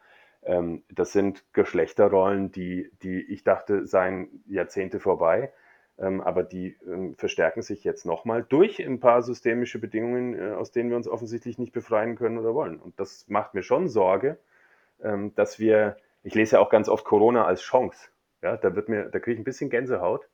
Ähm, 0.46 0.84
das 0.88 1.12
sind 1.12 1.44
Geschlechterrollen, 1.52 2.52
die, 2.52 2.90
die 3.02 3.20
ich 3.20 3.44
dachte, 3.44 3.86
seien 3.86 4.42
Jahrzehnte 4.46 5.00
vorbei. 5.00 5.52
Ähm, 5.98 6.20
aber 6.20 6.42
die 6.42 6.76
ähm, 6.86 7.14
verstärken 7.16 7.62
sich 7.62 7.82
jetzt 7.82 8.04
nochmal 8.04 8.44
durch 8.46 8.84
ein 8.84 9.00
paar 9.00 9.22
systemische 9.22 9.78
Bedingungen, 9.78 10.38
äh, 10.38 10.52
aus 10.52 10.70
denen 10.70 10.90
wir 10.90 10.96
uns 10.96 11.08
offensichtlich 11.08 11.58
nicht 11.58 11.72
befreien 11.72 12.16
können 12.16 12.38
oder 12.38 12.54
wollen. 12.54 12.78
Und 12.78 13.00
das 13.00 13.26
macht 13.28 13.54
mir 13.54 13.62
schon 13.62 13.88
Sorge, 13.88 14.38
ähm, 15.02 15.34
dass 15.34 15.58
wir, 15.58 15.96
ich 16.22 16.34
lese 16.34 16.56
ja 16.56 16.60
auch 16.60 16.70
ganz 16.70 16.88
oft 16.88 17.04
Corona 17.04 17.46
als 17.46 17.62
Chance. 17.62 18.10
Ja, 18.42 18.56
da 18.56 18.76
wird 18.76 18.88
mir, 18.88 19.06
da 19.06 19.18
kriege 19.18 19.34
ich 19.34 19.40
ein 19.40 19.44
bisschen 19.44 19.70
Gänsehaut, 19.70 20.28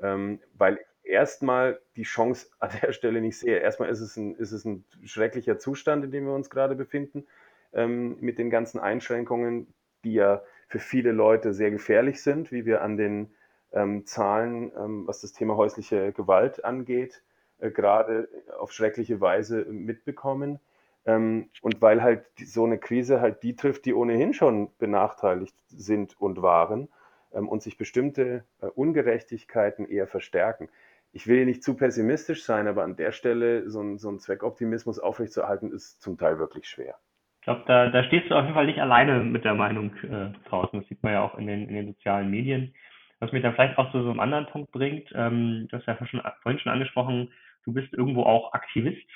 ähm, 0.00 0.40
weil 0.58 0.78
erstmal 1.02 1.80
die 1.96 2.02
Chance 2.02 2.48
an 2.58 2.70
der 2.82 2.92
Stelle 2.92 3.22
nicht 3.22 3.38
sehe. 3.38 3.58
Erstmal 3.58 3.88
ist 3.88 4.00
es 4.00 4.16
ein, 4.18 4.34
ist 4.36 4.52
es 4.52 4.66
ein 4.66 4.84
schrecklicher 5.04 5.58
Zustand, 5.58 6.04
in 6.04 6.10
dem 6.10 6.26
wir 6.26 6.34
uns 6.34 6.50
gerade 6.50 6.74
befinden, 6.74 7.26
ähm, 7.72 8.16
mit 8.20 8.38
den 8.38 8.50
ganzen 8.50 8.78
Einschränkungen, 8.80 9.72
die 10.04 10.14
ja 10.14 10.42
für 10.68 10.78
viele 10.78 11.12
Leute 11.12 11.52
sehr 11.52 11.70
gefährlich 11.70 12.22
sind, 12.22 12.50
wie 12.52 12.64
wir 12.64 12.82
an 12.82 12.96
den 12.96 13.30
ähm, 13.72 14.06
Zahlen, 14.06 14.72
ähm, 14.76 15.06
was 15.06 15.20
das 15.20 15.32
Thema 15.32 15.56
häusliche 15.56 16.12
Gewalt 16.12 16.64
angeht, 16.64 17.22
äh, 17.58 17.70
gerade 17.70 18.28
auf 18.58 18.72
schreckliche 18.72 19.20
Weise 19.20 19.64
mitbekommen. 19.64 20.60
Ähm, 21.04 21.50
und 21.62 21.82
weil 21.82 22.02
halt 22.02 22.24
so 22.44 22.64
eine 22.64 22.78
Krise 22.78 23.20
halt 23.20 23.42
die 23.42 23.56
trifft, 23.56 23.84
die 23.86 23.94
ohnehin 23.94 24.34
schon 24.34 24.70
benachteiligt 24.78 25.56
sind 25.68 26.20
und 26.20 26.42
waren 26.42 26.88
ähm, 27.32 27.48
und 27.48 27.62
sich 27.62 27.76
bestimmte 27.76 28.44
äh, 28.60 28.66
Ungerechtigkeiten 28.66 29.88
eher 29.88 30.06
verstärken. 30.06 30.68
Ich 31.12 31.26
will 31.26 31.44
nicht 31.44 31.62
zu 31.62 31.74
pessimistisch 31.74 32.44
sein, 32.44 32.68
aber 32.68 32.84
an 32.84 32.96
der 32.96 33.12
Stelle 33.12 33.68
so 33.68 33.82
ein, 33.82 33.98
so 33.98 34.10
ein 34.10 34.20
Zweckoptimismus 34.20 34.98
aufrechtzuerhalten, 34.98 35.72
ist 35.72 36.00
zum 36.00 36.16
Teil 36.16 36.38
wirklich 36.38 36.68
schwer. 36.68 36.98
Ich 37.42 37.44
glaube, 37.44 37.64
da, 37.66 37.88
da 37.88 38.04
stehst 38.04 38.30
du 38.30 38.36
auf 38.36 38.44
jeden 38.44 38.54
Fall 38.54 38.66
nicht 38.66 38.78
alleine 38.78 39.18
mit 39.18 39.44
der 39.44 39.54
Meinung 39.54 39.92
äh, 40.04 40.30
draußen. 40.48 40.78
Das 40.78 40.88
sieht 40.88 41.02
man 41.02 41.12
ja 41.12 41.24
auch 41.24 41.36
in 41.36 41.48
den, 41.48 41.68
in 41.68 41.74
den 41.74 41.86
sozialen 41.88 42.30
Medien. 42.30 42.72
Was 43.18 43.32
mich 43.32 43.42
dann 43.42 43.54
vielleicht 43.54 43.78
auch 43.78 43.90
zu 43.90 44.00
so 44.00 44.10
einem 44.10 44.20
anderen 44.20 44.46
Punkt 44.46 44.70
bringt, 44.70 45.10
ähm, 45.16 45.66
du 45.68 45.76
hast 45.76 45.86
ja 45.86 46.06
schon, 46.06 46.22
vorhin 46.42 46.60
schon 46.60 46.70
angesprochen, 46.70 47.32
du 47.64 47.72
bist 47.72 47.92
irgendwo 47.94 48.22
auch 48.22 48.52
Aktivist. 48.52 49.08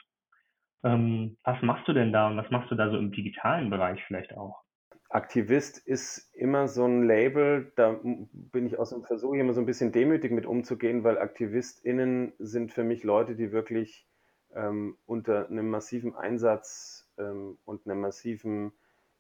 Ähm, 0.83 1.37
was 1.45 1.63
machst 1.63 1.87
du 1.87 1.93
denn 1.93 2.13
da 2.13 2.27
und 2.27 2.37
was 2.37 2.51
machst 2.51 2.69
du 2.69 2.75
da 2.75 2.91
so 2.91 2.99
im 2.99 3.13
digitalen 3.13 3.71
Bereich 3.71 4.03
vielleicht 4.09 4.37
auch? 4.37 4.61
Aktivist 5.09 5.79
ist 5.87 6.35
immer 6.35 6.67
so 6.67 6.85
ein 6.85 7.07
Label, 7.07 7.73
da 7.77 8.01
bin 8.03 8.67
ich 8.67 8.77
aus 8.77 8.91
dem 8.91 9.05
Versuch, 9.05 9.35
immer 9.35 9.53
so 9.53 9.61
ein 9.61 9.67
bisschen 9.67 9.93
demütig 9.93 10.33
mit 10.33 10.47
umzugehen, 10.47 11.05
weil 11.05 11.17
AktivistInnen 11.17 12.33
sind 12.41 12.73
für 12.73 12.83
mich 12.83 13.05
Leute, 13.05 13.37
die 13.37 13.53
wirklich 13.53 14.05
ähm, 14.53 14.97
unter 15.07 15.49
einem 15.49 15.71
massiven 15.71 16.17
Einsatz 16.17 16.96
ähm, 17.19 17.59
und 17.65 17.87
einem 17.87 18.01
massiven, 18.01 18.73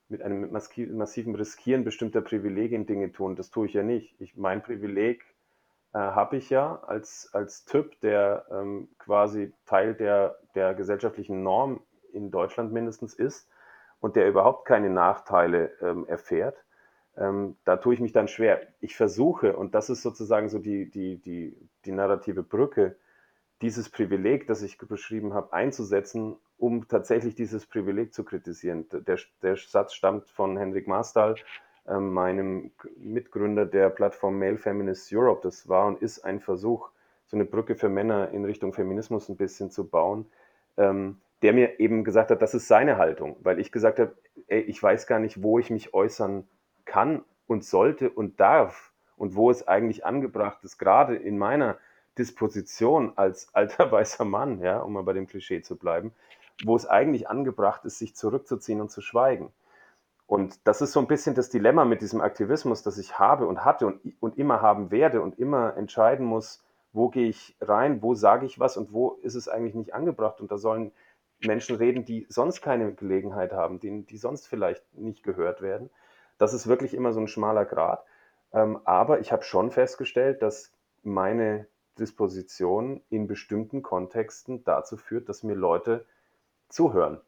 mit 0.08 0.22
einem 0.22 0.50
massiven 0.50 1.34
Riskieren 1.34 1.84
bestimmter 1.84 2.20
Privilegien 2.20 2.86
Dinge 2.86 3.12
tun. 3.12 3.36
Das 3.36 3.50
tue 3.50 3.66
ich 3.66 3.74
ja 3.74 3.82
nicht. 3.82 4.14
Ich, 4.20 4.36
mein 4.36 4.62
Privileg 4.62 5.24
äh, 5.92 5.98
habe 5.98 6.36
ich 6.36 6.50
ja 6.50 6.82
als, 6.86 7.30
als 7.32 7.64
Typ, 7.64 8.00
der 8.00 8.46
ähm, 8.50 8.88
quasi 8.98 9.52
Teil 9.64 9.94
der, 9.94 10.38
der 10.54 10.74
gesellschaftlichen 10.74 11.42
Norm 11.42 11.80
in 12.12 12.30
Deutschland 12.30 12.72
mindestens 12.72 13.14
ist 13.14 13.48
und 14.00 14.16
der 14.16 14.28
überhaupt 14.28 14.66
keine 14.66 14.90
Nachteile 14.90 15.72
ähm, 15.80 16.06
erfährt, 16.06 16.56
ähm, 17.16 17.56
da 17.64 17.76
tue 17.76 17.94
ich 17.94 18.00
mich 18.00 18.12
dann 18.12 18.28
schwer. 18.28 18.60
Ich 18.80 18.96
versuche, 18.96 19.56
und 19.56 19.74
das 19.74 19.88
ist 19.88 20.02
sozusagen 20.02 20.48
so 20.48 20.58
die, 20.58 20.90
die, 20.90 21.16
die, 21.16 21.56
die 21.84 21.92
narrative 21.92 22.42
Brücke, 22.42 22.96
dieses 23.62 23.88
Privileg, 23.88 24.46
das 24.46 24.62
ich 24.62 24.76
beschrieben 24.76 25.32
habe, 25.32 25.52
einzusetzen, 25.52 26.36
um 26.58 26.88
tatsächlich 26.88 27.34
dieses 27.34 27.66
Privileg 27.66 28.14
zu 28.14 28.24
kritisieren. 28.24 28.86
Der, 28.90 29.18
der 29.42 29.56
Satz 29.56 29.94
stammt 29.94 30.28
von 30.30 30.56
Henrik 30.56 30.86
Marstal, 30.86 31.36
äh, 31.86 31.98
meinem 31.98 32.70
Mitgründer 32.96 33.66
der 33.66 33.90
Plattform 33.90 34.38
Male 34.38 34.58
Feminist 34.58 35.12
Europe. 35.12 35.40
Das 35.42 35.68
war 35.68 35.86
und 35.86 36.02
ist 36.02 36.20
ein 36.20 36.40
Versuch, 36.40 36.90
so 37.26 37.36
eine 37.36 37.44
Brücke 37.44 37.74
für 37.74 37.88
Männer 37.88 38.30
in 38.30 38.44
Richtung 38.44 38.72
Feminismus 38.72 39.28
ein 39.28 39.36
bisschen 39.36 39.70
zu 39.70 39.86
bauen. 39.86 40.26
Ähm, 40.76 41.18
der 41.42 41.52
mir 41.52 41.80
eben 41.80 42.04
gesagt 42.04 42.30
hat, 42.30 42.40
das 42.40 42.54
ist 42.54 42.66
seine 42.66 42.96
Haltung, 42.96 43.36
weil 43.40 43.60
ich 43.60 43.70
gesagt 43.70 43.98
habe, 43.98 44.16
ey, 44.46 44.60
ich 44.62 44.82
weiß 44.82 45.06
gar 45.06 45.18
nicht, 45.18 45.42
wo 45.42 45.58
ich 45.58 45.70
mich 45.70 45.92
äußern 45.92 46.48
kann 46.84 47.24
und 47.46 47.64
sollte 47.64 48.10
und 48.10 48.40
darf 48.40 48.92
und 49.16 49.36
wo 49.36 49.50
es 49.50 49.68
eigentlich 49.68 50.04
angebracht 50.04 50.64
ist, 50.64 50.78
gerade 50.78 51.14
in 51.14 51.38
meiner 51.38 51.76
Disposition 52.18 53.12
als 53.16 53.54
alter 53.54 53.90
weißer 53.92 54.24
Mann, 54.24 54.60
ja, 54.60 54.80
um 54.80 54.94
mal 54.94 55.02
bei 55.02 55.12
dem 55.12 55.26
Klischee 55.26 55.62
zu 55.62 55.76
bleiben, 55.76 56.12
wo 56.64 56.76
es 56.76 56.86
eigentlich 56.86 57.28
angebracht 57.28 57.84
ist, 57.84 57.98
sich 57.98 58.14
zurückzuziehen 58.16 58.80
und 58.80 58.90
zu 58.90 59.00
schweigen. 59.00 59.52
Und 60.26 60.66
das 60.66 60.80
ist 60.80 60.92
so 60.92 61.00
ein 61.00 61.06
bisschen 61.06 61.34
das 61.34 61.50
Dilemma 61.50 61.84
mit 61.84 62.02
diesem 62.02 62.20
Aktivismus, 62.20 62.82
das 62.82 62.98
ich 62.98 63.18
habe 63.18 63.46
und 63.46 63.64
hatte 63.64 63.86
und, 63.86 64.00
und 64.20 64.38
immer 64.38 64.60
haben 64.60 64.90
werde 64.90 65.20
und 65.20 65.38
immer 65.38 65.76
entscheiden 65.76 66.26
muss, 66.26 66.64
wo 66.92 67.08
gehe 67.08 67.28
ich 67.28 67.56
rein, 67.60 68.02
wo 68.02 68.14
sage 68.14 68.46
ich 68.46 68.58
was 68.58 68.76
und 68.76 68.92
wo 68.92 69.12
ist 69.22 69.34
es 69.34 69.48
eigentlich 69.48 69.74
nicht 69.74 69.94
angebracht. 69.94 70.40
Und 70.40 70.50
da 70.50 70.58
sollen 70.58 70.92
Menschen 71.40 71.76
reden, 71.76 72.04
die 72.04 72.26
sonst 72.28 72.62
keine 72.62 72.92
Gelegenheit 72.94 73.52
haben, 73.52 73.78
die, 73.78 74.02
die 74.02 74.16
sonst 74.16 74.48
vielleicht 74.48 74.82
nicht 74.94 75.22
gehört 75.22 75.62
werden. 75.62 75.90
Das 76.38 76.54
ist 76.54 76.66
wirklich 76.66 76.94
immer 76.94 77.12
so 77.12 77.20
ein 77.20 77.28
schmaler 77.28 77.64
Grad. 77.64 78.04
Ähm, 78.52 78.80
aber 78.84 79.20
ich 79.20 79.32
habe 79.32 79.42
schon 79.42 79.70
festgestellt, 79.70 80.42
dass 80.42 80.72
meine 81.02 81.66
Disposition 81.98 83.00
in 83.10 83.26
bestimmten 83.26 83.82
Kontexten 83.82 84.64
dazu 84.64 84.96
führt, 84.96 85.28
dass 85.28 85.42
mir 85.42 85.54
Leute 85.54 86.04
zuhören. 86.68 87.20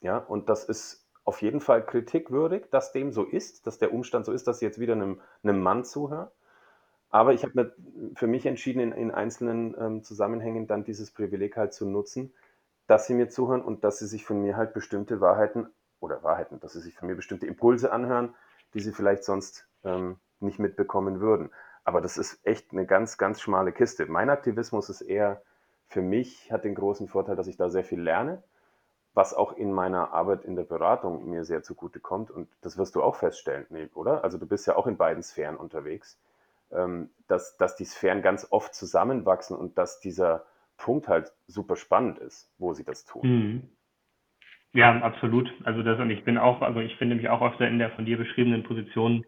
Ja, 0.00 0.18
und 0.18 0.48
das 0.48 0.64
ist 0.64 1.06
auf 1.24 1.42
jeden 1.42 1.60
Fall 1.60 1.84
kritikwürdig, 1.84 2.70
dass 2.70 2.92
dem 2.92 3.12
so 3.12 3.24
ist, 3.24 3.66
dass 3.66 3.78
der 3.78 3.92
Umstand 3.92 4.26
so 4.26 4.32
ist, 4.32 4.46
dass 4.46 4.60
sie 4.60 4.64
jetzt 4.64 4.78
wieder 4.78 4.94
einem, 4.94 5.20
einem 5.42 5.60
Mann 5.60 5.84
zuhören. 5.84 6.28
Aber 7.10 7.32
ich 7.32 7.42
habe 7.42 7.74
für 8.14 8.26
mich 8.26 8.46
entschieden, 8.46 8.80
in, 8.80 8.92
in 8.92 9.10
einzelnen 9.10 9.74
ähm, 9.78 10.02
Zusammenhängen 10.02 10.66
dann 10.66 10.84
dieses 10.84 11.10
Privileg 11.10 11.56
halt 11.56 11.72
zu 11.72 11.86
nutzen, 11.86 12.32
dass 12.86 13.06
sie 13.06 13.14
mir 13.14 13.28
zuhören 13.28 13.62
und 13.62 13.84
dass 13.84 13.98
sie 13.98 14.06
sich 14.06 14.24
von 14.24 14.40
mir 14.40 14.56
halt 14.56 14.72
bestimmte 14.72 15.20
Wahrheiten 15.20 15.68
oder 16.00 16.22
Wahrheiten, 16.22 16.60
dass 16.60 16.72
sie 16.72 16.80
sich 16.80 16.96
von 16.96 17.08
mir 17.08 17.16
bestimmte 17.16 17.46
Impulse 17.46 17.92
anhören, 17.92 18.34
die 18.74 18.80
sie 18.80 18.92
vielleicht 18.92 19.24
sonst 19.24 19.66
ähm, 19.84 20.16
nicht 20.40 20.58
mitbekommen 20.58 21.20
würden. 21.20 21.50
Aber 21.84 22.00
das 22.00 22.18
ist 22.18 22.40
echt 22.44 22.72
eine 22.72 22.86
ganz, 22.86 23.18
ganz 23.18 23.40
schmale 23.40 23.72
Kiste. 23.72 24.06
Mein 24.06 24.30
Aktivismus 24.30 24.90
ist 24.90 25.00
eher 25.00 25.42
für 25.88 26.02
mich, 26.02 26.52
hat 26.52 26.64
den 26.64 26.74
großen 26.74 27.08
Vorteil, 27.08 27.36
dass 27.36 27.48
ich 27.48 27.56
da 27.56 27.68
sehr 27.70 27.84
viel 27.84 28.00
lerne, 28.00 28.42
was 29.14 29.34
auch 29.34 29.52
in 29.56 29.72
meiner 29.72 30.12
Arbeit 30.12 30.44
in 30.44 30.54
der 30.54 30.64
Beratung 30.64 31.28
mir 31.28 31.44
sehr 31.44 31.62
zugute 31.62 31.98
kommt. 31.98 32.30
Und 32.30 32.48
das 32.60 32.78
wirst 32.78 32.94
du 32.94 33.02
auch 33.02 33.16
feststellen, 33.16 33.66
oder? 33.94 34.22
Also 34.22 34.38
du 34.38 34.46
bist 34.46 34.66
ja 34.66 34.76
auch 34.76 34.86
in 34.86 34.96
beiden 34.96 35.22
Sphären 35.22 35.56
unterwegs, 35.56 36.20
ähm, 36.70 37.10
dass, 37.26 37.56
dass 37.56 37.74
die 37.74 37.84
Sphären 37.84 38.22
ganz 38.22 38.46
oft 38.50 38.74
zusammenwachsen 38.74 39.56
und 39.56 39.78
dass 39.78 39.98
dieser 40.00 40.44
Punkt 40.76 41.08
halt 41.08 41.32
super 41.46 41.76
spannend 41.76 42.18
ist, 42.18 42.52
wo 42.58 42.74
sie 42.74 42.84
das 42.84 43.04
tun. 43.04 43.22
Mhm. 43.22 43.62
Ja, 44.74 45.00
absolut. 45.00 45.50
Also 45.64 45.82
das 45.82 45.98
und 45.98 46.10
ich 46.10 46.24
bin 46.24 46.36
auch, 46.36 46.60
also 46.60 46.80
ich 46.80 46.94
finde 46.96 47.16
mich 47.16 47.28
auch 47.28 47.40
öfter 47.42 47.66
in 47.66 47.78
der 47.78 47.90
von 47.90 48.04
dir 48.04 48.18
beschriebenen 48.18 48.62
Position 48.62 49.24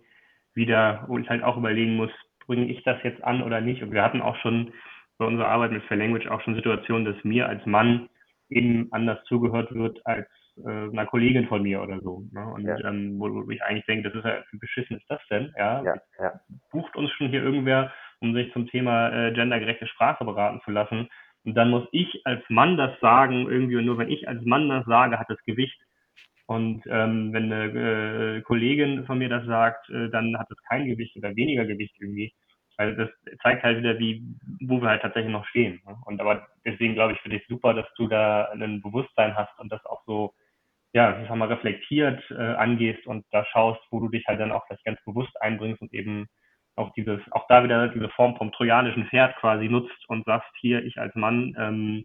wieder, 0.54 1.04
wo 1.08 1.18
ich 1.18 1.28
halt 1.28 1.42
auch 1.42 1.56
überlegen 1.56 1.96
muss, 1.96 2.10
bringe 2.46 2.66
ich 2.66 2.82
das 2.84 3.02
jetzt 3.02 3.24
an 3.24 3.42
oder 3.42 3.60
nicht? 3.60 3.82
Und 3.82 3.92
wir 3.92 4.02
hatten 4.02 4.20
auch 4.20 4.36
schon 4.36 4.72
bei 5.20 5.26
unserer 5.26 5.48
Arbeit 5.48 5.70
mit 5.70 5.82
Fair 5.84 5.98
Language 5.98 6.26
auch 6.28 6.40
schon 6.40 6.54
Situationen, 6.54 7.04
dass 7.04 7.22
mir 7.24 7.46
als 7.46 7.64
Mann 7.66 8.08
eben 8.48 8.88
anders 8.90 9.22
zugehört 9.24 9.72
wird 9.74 10.00
als 10.06 10.26
äh, 10.56 10.68
einer 10.68 11.04
Kollegin 11.04 11.46
von 11.46 11.62
mir 11.62 11.82
oder 11.82 12.00
so. 12.00 12.24
Ne? 12.32 12.44
Und 12.54 12.64
ja. 12.64 12.76
ähm, 12.88 13.20
wo, 13.20 13.28
wo, 13.28 13.50
ich 13.50 13.62
eigentlich 13.62 13.84
denke, 13.84 14.08
das 14.08 14.18
ist 14.18 14.24
ja, 14.24 14.42
wie 14.50 14.58
beschissen 14.58 14.96
ist 14.96 15.08
das 15.10 15.20
denn? 15.30 15.52
Ja, 15.58 15.84
ja, 15.84 15.94
ja. 16.18 16.40
bucht 16.72 16.96
uns 16.96 17.10
schon 17.12 17.28
hier 17.28 17.42
irgendwer, 17.42 17.92
um 18.20 18.34
sich 18.34 18.50
zum 18.54 18.66
Thema 18.66 19.10
äh, 19.10 19.32
gendergerechte 19.32 19.86
Sprache 19.86 20.24
beraten 20.24 20.62
zu 20.64 20.70
lassen. 20.70 21.08
Und 21.44 21.54
dann 21.54 21.68
muss 21.68 21.86
ich 21.92 22.22
als 22.24 22.42
Mann 22.48 22.78
das 22.78 22.98
sagen, 23.00 23.46
irgendwie, 23.46 23.76
und 23.76 23.84
nur 23.84 23.98
wenn 23.98 24.10
ich 24.10 24.26
als 24.26 24.42
Mann 24.46 24.70
das 24.70 24.86
sage, 24.86 25.18
hat 25.18 25.28
das 25.28 25.42
Gewicht. 25.44 25.80
Und 26.46 26.82
ähm, 26.86 27.32
wenn 27.34 27.52
eine 27.52 28.38
äh, 28.38 28.40
Kollegin 28.40 29.04
von 29.04 29.18
mir 29.18 29.28
das 29.28 29.44
sagt, 29.44 29.90
äh, 29.90 30.08
dann 30.08 30.38
hat 30.38 30.50
es 30.50 30.60
kein 30.62 30.86
Gewicht 30.86 31.14
oder 31.16 31.36
weniger 31.36 31.66
Gewicht 31.66 31.94
irgendwie. 32.00 32.32
Also 32.80 33.04
das 33.04 33.10
zeigt 33.42 33.62
halt 33.62 33.76
wieder, 33.76 33.98
wie, 33.98 34.24
wo 34.62 34.80
wir 34.80 34.88
halt 34.88 35.02
tatsächlich 35.02 35.30
noch 35.30 35.46
stehen. 35.48 35.82
Ne? 35.86 35.98
Und 36.06 36.18
aber 36.18 36.46
deswegen 36.64 36.94
glaube 36.94 37.12
ich 37.12 37.20
für 37.20 37.28
dich 37.28 37.44
super, 37.46 37.74
dass 37.74 37.86
du 37.96 38.08
da 38.08 38.46
ein 38.52 38.80
Bewusstsein 38.80 39.36
hast 39.36 39.52
und 39.58 39.70
das 39.70 39.84
auch 39.84 40.02
so, 40.06 40.32
ja, 40.94 41.20
ich 41.20 41.28
sag 41.28 41.36
mal, 41.36 41.48
reflektiert 41.48 42.22
äh, 42.30 42.54
angehst 42.54 43.06
und 43.06 43.26
da 43.32 43.44
schaust, 43.44 43.82
wo 43.90 44.00
du 44.00 44.08
dich 44.08 44.26
halt 44.26 44.40
dann 44.40 44.50
auch 44.50 44.66
vielleicht 44.66 44.86
ganz 44.86 44.98
bewusst 45.04 45.30
einbringst 45.42 45.82
und 45.82 45.92
eben 45.92 46.26
auch 46.76 46.90
dieses, 46.94 47.20
auch 47.32 47.46
da 47.48 47.62
wieder 47.62 47.88
diese 47.88 48.08
Form 48.08 48.34
vom 48.36 48.50
trojanischen 48.50 49.06
Pferd 49.08 49.36
quasi 49.36 49.68
nutzt 49.68 50.08
und 50.08 50.24
sagst, 50.24 50.48
hier, 50.58 50.82
ich 50.82 50.96
als 50.96 51.14
Mann 51.14 51.54
ähm, 51.58 52.04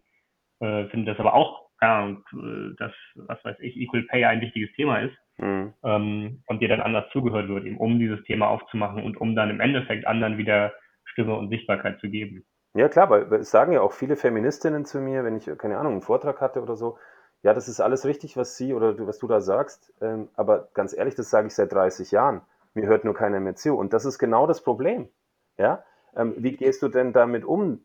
äh, 0.60 0.90
finde 0.90 1.12
das 1.12 1.20
aber 1.20 1.32
auch, 1.32 1.65
ja, 1.80 2.08
äh, 2.08 2.74
dass, 2.78 2.92
was 3.14 3.44
weiß 3.44 3.56
ich, 3.60 3.76
Equal 3.76 4.02
Pay 4.04 4.24
ein 4.24 4.40
wichtiges 4.40 4.74
Thema 4.76 5.00
ist. 5.00 5.16
Mhm. 5.38 5.74
Ähm, 5.84 6.42
und 6.46 6.60
dir 6.60 6.68
dann 6.68 6.80
anders 6.80 7.10
zugehört 7.12 7.48
wird, 7.48 7.64
eben 7.64 7.76
um 7.76 7.98
dieses 7.98 8.22
Thema 8.24 8.48
aufzumachen 8.48 9.02
und 9.02 9.18
um 9.18 9.36
dann 9.36 9.50
im 9.50 9.60
Endeffekt 9.60 10.06
anderen 10.06 10.38
wieder 10.38 10.72
Stimme 11.04 11.36
und 11.36 11.50
Sichtbarkeit 11.50 12.00
zu 12.00 12.08
geben. 12.08 12.44
Ja 12.74 12.88
klar, 12.88 13.10
weil 13.10 13.40
es 13.40 13.50
sagen 13.50 13.72
ja 13.72 13.80
auch 13.80 13.92
viele 13.92 14.16
Feministinnen 14.16 14.84
zu 14.84 15.00
mir, 15.00 15.24
wenn 15.24 15.36
ich, 15.36 15.50
keine 15.58 15.78
Ahnung, 15.78 15.92
einen 15.92 16.02
Vortrag 16.02 16.40
hatte 16.40 16.62
oder 16.62 16.76
so, 16.76 16.98
ja, 17.42 17.54
das 17.54 17.68
ist 17.68 17.80
alles 17.80 18.04
richtig, 18.04 18.36
was 18.36 18.56
sie 18.56 18.74
oder 18.74 18.94
was 19.06 19.18
du 19.18 19.26
da 19.26 19.40
sagst, 19.40 19.92
ähm, 20.00 20.28
aber 20.34 20.68
ganz 20.74 20.96
ehrlich, 20.96 21.14
das 21.14 21.30
sage 21.30 21.46
ich 21.46 21.54
seit 21.54 21.72
30 21.72 22.10
Jahren. 22.10 22.40
Mir 22.74 22.86
hört 22.86 23.04
nur 23.04 23.14
keiner 23.14 23.40
mehr 23.40 23.54
zu. 23.54 23.76
Und 23.76 23.92
das 23.92 24.04
ist 24.04 24.18
genau 24.18 24.46
das 24.46 24.62
Problem. 24.62 25.08
Ja? 25.56 25.82
Ähm, 26.16 26.34
wie 26.38 26.56
gehst 26.56 26.82
du 26.82 26.88
denn 26.88 27.12
damit 27.12 27.44
um? 27.44 27.82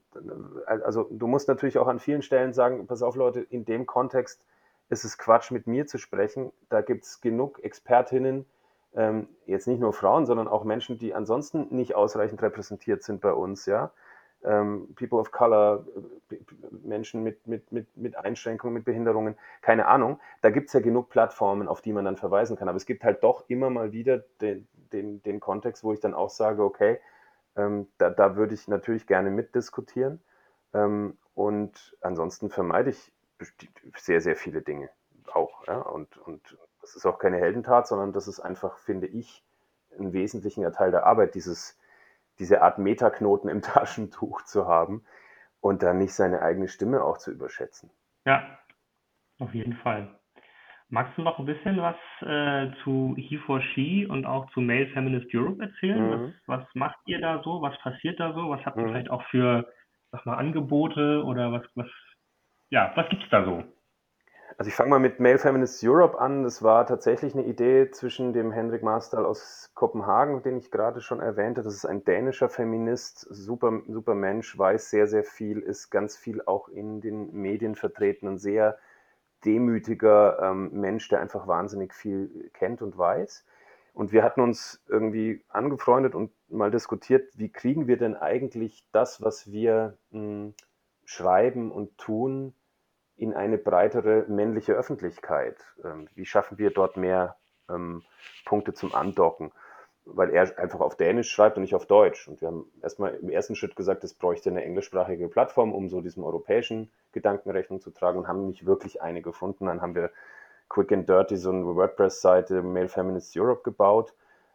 Also 0.65 1.07
du 1.11 1.27
musst 1.27 1.47
natürlich 1.47 1.77
auch 1.77 1.87
an 1.87 1.99
vielen 1.99 2.21
Stellen 2.21 2.53
sagen, 2.53 2.87
pass 2.87 3.03
auf 3.03 3.15
Leute, 3.15 3.41
in 3.41 3.65
dem 3.65 3.85
Kontext 3.85 4.41
ist 4.89 5.03
es 5.03 5.17
Quatsch, 5.17 5.51
mit 5.51 5.67
mir 5.67 5.85
zu 5.85 5.97
sprechen. 5.97 6.51
Da 6.69 6.81
gibt 6.81 7.03
es 7.03 7.21
genug 7.21 7.63
Expertinnen, 7.63 8.45
ähm, 8.95 9.27
jetzt 9.45 9.67
nicht 9.67 9.79
nur 9.79 9.93
Frauen, 9.93 10.25
sondern 10.25 10.47
auch 10.47 10.63
Menschen, 10.63 10.97
die 10.97 11.13
ansonsten 11.13 11.67
nicht 11.69 11.95
ausreichend 11.95 12.41
repräsentiert 12.41 13.03
sind 13.03 13.21
bei 13.21 13.33
uns, 13.33 13.65
ja. 13.65 13.91
Ähm, 14.43 14.95
People 14.95 15.19
of 15.19 15.31
Color, 15.31 15.85
Menschen 16.83 17.21
mit, 17.21 17.45
mit, 17.45 17.71
mit, 17.71 17.95
mit 17.95 18.17
Einschränkungen, 18.17 18.73
mit 18.73 18.85
Behinderungen, 18.85 19.37
keine 19.61 19.85
Ahnung. 19.85 20.19
Da 20.41 20.49
gibt 20.49 20.67
es 20.67 20.73
ja 20.73 20.79
genug 20.79 21.09
Plattformen, 21.09 21.67
auf 21.67 21.81
die 21.81 21.93
man 21.93 22.05
dann 22.05 22.17
verweisen 22.17 22.57
kann. 22.57 22.67
Aber 22.67 22.77
es 22.77 22.87
gibt 22.87 23.03
halt 23.03 23.23
doch 23.23 23.43
immer 23.49 23.69
mal 23.69 23.91
wieder 23.91 24.23
den, 24.41 24.67
den, 24.93 25.21
den 25.21 25.39
Kontext, 25.39 25.83
wo 25.83 25.93
ich 25.93 25.99
dann 25.99 26.15
auch 26.15 26.31
sage, 26.31 26.63
okay, 26.63 26.99
ähm, 27.55 27.87
da, 27.97 28.09
da 28.09 28.35
würde 28.35 28.53
ich 28.53 28.67
natürlich 28.67 29.07
gerne 29.07 29.29
mitdiskutieren. 29.29 30.21
Ähm, 30.73 31.17
und 31.33 31.97
ansonsten 32.01 32.49
vermeide 32.49 32.91
ich 32.91 33.11
sehr, 33.95 34.21
sehr 34.21 34.35
viele 34.35 34.61
Dinge 34.61 34.89
auch. 35.33 35.65
Ja? 35.67 35.77
Und, 35.77 36.17
und 36.17 36.57
das 36.81 36.95
ist 36.95 37.05
auch 37.05 37.19
keine 37.19 37.37
Heldentat, 37.37 37.87
sondern 37.87 38.13
das 38.13 38.27
ist 38.27 38.39
einfach, 38.39 38.77
finde 38.77 39.07
ich, 39.07 39.43
ein 39.99 40.13
wesentlicher 40.13 40.71
Teil 40.71 40.91
der 40.91 41.05
Arbeit, 41.05 41.35
dieses, 41.35 41.79
diese 42.39 42.61
Art 42.61 42.77
Metaknoten 42.77 43.49
im 43.49 43.61
Taschentuch 43.61 44.43
zu 44.43 44.67
haben 44.67 45.05
und 45.59 45.83
dann 45.83 45.97
nicht 45.97 46.13
seine 46.13 46.41
eigene 46.41 46.67
Stimme 46.67 47.03
auch 47.03 47.17
zu 47.17 47.31
überschätzen. 47.31 47.89
Ja, 48.25 48.59
auf 49.39 49.53
jeden 49.53 49.73
Fall. 49.73 50.19
Magst 50.93 51.17
du 51.17 51.21
noch 51.21 51.39
ein 51.39 51.45
bisschen 51.45 51.77
was 51.77 51.95
äh, 52.19 52.69
zu 52.83 53.15
He4She 53.17 54.07
und 54.07 54.25
auch 54.25 54.51
zu 54.51 54.59
Male 54.59 54.87
Feminist 54.87 55.33
Europe 55.33 55.63
erzählen? 55.63 56.09
Mhm. 56.09 56.33
Was, 56.47 56.59
was 56.59 56.75
macht 56.75 56.99
ihr 57.05 57.21
da 57.21 57.41
so? 57.43 57.61
Was 57.61 57.77
passiert 57.79 58.19
da 58.19 58.33
so? 58.33 58.49
Was 58.49 58.65
habt 58.65 58.75
ihr 58.75 58.83
mhm. 58.83 58.89
vielleicht 58.89 59.09
auch 59.09 59.23
für 59.29 59.65
sag 60.11 60.25
mal, 60.25 60.35
Angebote 60.35 61.23
oder 61.23 61.53
was, 61.53 61.63
was, 61.75 61.87
ja, 62.69 62.91
was 62.95 63.07
gibt's 63.07 63.25
da 63.31 63.45
so? 63.45 63.63
Also 64.57 64.67
ich 64.67 64.75
fange 64.75 64.89
mal 64.89 64.99
mit 64.99 65.21
Male 65.21 65.39
Feminist 65.39 65.81
Europe 65.81 66.19
an. 66.19 66.43
Das 66.43 66.61
war 66.61 66.85
tatsächlich 66.85 67.33
eine 67.33 67.45
Idee 67.45 67.89
zwischen 67.91 68.33
dem 68.33 68.51
Hendrik 68.51 68.83
Marstal 68.83 69.25
aus 69.25 69.71
Kopenhagen, 69.75 70.43
den 70.43 70.57
ich 70.57 70.71
gerade 70.71 70.99
schon 70.99 71.21
erwähnte. 71.21 71.63
Das 71.63 71.73
ist 71.73 71.85
ein 71.85 72.03
dänischer 72.03 72.49
Feminist, 72.49 73.25
super, 73.29 73.81
super 73.87 74.13
Mensch, 74.13 74.57
weiß 74.57 74.89
sehr, 74.89 75.07
sehr 75.07 75.23
viel, 75.23 75.59
ist 75.59 75.89
ganz 75.89 76.17
viel 76.17 76.41
auch 76.45 76.67
in 76.67 76.99
den 76.99 77.31
Medien 77.31 77.75
vertreten 77.75 78.27
und 78.27 78.39
sehr 78.39 78.77
demütiger 79.45 80.39
ähm, 80.41 80.71
Mensch, 80.71 81.07
der 81.09 81.21
einfach 81.21 81.47
wahnsinnig 81.47 81.93
viel 81.93 82.49
kennt 82.53 82.81
und 82.81 82.97
weiß. 82.97 83.45
Und 83.93 84.11
wir 84.11 84.23
hatten 84.23 84.41
uns 84.41 84.81
irgendwie 84.87 85.43
angefreundet 85.49 86.15
und 86.15 86.31
mal 86.49 86.71
diskutiert, 86.71 87.29
wie 87.35 87.49
kriegen 87.49 87.87
wir 87.87 87.97
denn 87.97 88.15
eigentlich 88.15 88.85
das, 88.91 89.21
was 89.21 89.51
wir 89.51 89.97
mh, 90.11 90.19
hm, 90.19 90.53
schreiben 91.05 91.71
und 91.71 91.97
tun, 91.97 92.53
in 93.17 93.33
eine 93.33 93.57
breitere 93.57 94.25
männliche 94.29 94.73
Öffentlichkeit? 94.73 95.57
Ähm, 95.83 96.07
wie 96.15 96.25
schaffen 96.25 96.57
wir 96.57 96.71
dort 96.71 96.95
mehr 96.97 97.35
ähm, 97.69 98.03
Punkte 98.45 98.73
zum 98.73 98.95
Andocken? 98.95 99.51
Weil 100.05 100.31
er 100.31 100.57
einfach 100.57 100.79
auf 100.79 100.95
Dänisch 100.95 101.29
schreibt 101.29 101.57
und 101.57 101.63
nicht 101.63 101.75
auf 101.75 101.85
Deutsch. 101.85 102.27
Und 102.27 102.41
wir 102.41 102.47
haben 102.47 102.65
erstmal 102.81 103.15
im 103.15 103.29
ersten 103.29 103.55
Schritt 103.55 103.75
gesagt, 103.75 104.03
es 104.03 104.13
bräuchte 104.13 104.49
eine 104.49 104.63
englischsprachige 104.63 105.27
Plattform, 105.27 105.73
um 105.73 105.89
so 105.89 106.01
diesem 106.01 106.23
europäischen 106.23 106.91
Gedanken 107.11 107.51
Rechnung 107.51 107.81
zu 107.81 107.91
tragen 107.91 108.19
und 108.19 108.27
haben 108.27 108.47
nicht 108.47 108.65
wirklich 108.65 109.01
eine 109.01 109.21
gefunden. 109.21 109.67
Dann 109.67 109.81
haben 109.81 109.95
wir 109.95 110.11
Quick 110.69 110.91
and 110.91 111.07
Dirty, 111.07 111.37
so 111.37 111.51
eine 111.51 111.65
WordPress-Seite, 111.65 112.63
Male 112.63 112.87
Feminists 112.87 113.35
Europe 113.35 113.61
gebaut, 113.63 114.13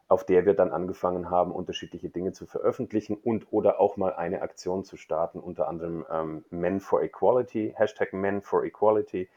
auf 0.09 0.25
der 0.25 0.47
wir 0.47 0.55
dann 0.55 0.73
angefangen 0.73 1.31
haben, 1.31 1.53
unterschiedliche 1.53 2.09
Dinge 2.09 2.33
zu 2.33 2.47
veröffentlichen 2.47 3.17
und 3.17 3.53
oder 3.53 3.81
auch 3.81 3.97
mal 3.97 4.15
eine 4.15 4.43
Aktion 4.43 4.85
zu 4.85 4.97
starten, 4.97 5.41
unter 5.41 5.69
anderem 5.69 6.07
ähm, 6.11 6.45
Men 6.51 6.81
for 6.81 7.03
Equality, 7.03 7.75
Hashtag 7.77 8.13
Men 8.13 8.41
for 8.41 8.65
Equality. 8.65 9.29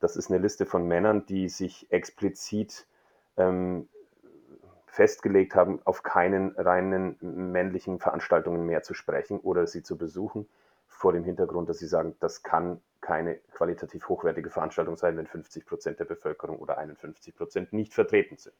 Das 0.00 0.16
ist 0.16 0.30
eine 0.30 0.40
Liste 0.40 0.64
von 0.64 0.86
Männern, 0.88 1.26
die 1.26 1.48
sich 1.48 1.86
explizit 1.90 2.86
ähm, 3.36 3.88
festgelegt 4.92 5.54
haben, 5.54 5.80
auf 5.84 6.02
keinen 6.02 6.54
reinen 6.54 7.16
männlichen 7.22 7.98
Veranstaltungen 7.98 8.66
mehr 8.66 8.82
zu 8.82 8.92
sprechen 8.92 9.40
oder 9.40 9.66
sie 9.66 9.82
zu 9.82 9.96
besuchen, 9.96 10.46
vor 10.86 11.14
dem 11.14 11.24
Hintergrund, 11.24 11.70
dass 11.70 11.78
sie 11.78 11.86
sagen, 11.86 12.14
das 12.20 12.42
kann 12.42 12.78
keine 13.00 13.36
qualitativ 13.52 14.10
hochwertige 14.10 14.50
Veranstaltung 14.50 14.98
sein, 14.98 15.16
wenn 15.16 15.26
50 15.26 15.64
Prozent 15.64 15.98
der 15.98 16.04
Bevölkerung 16.04 16.58
oder 16.58 16.76
51 16.76 17.34
Prozent 17.34 17.72
nicht 17.72 17.94
vertreten 17.94 18.36
sind. 18.36 18.54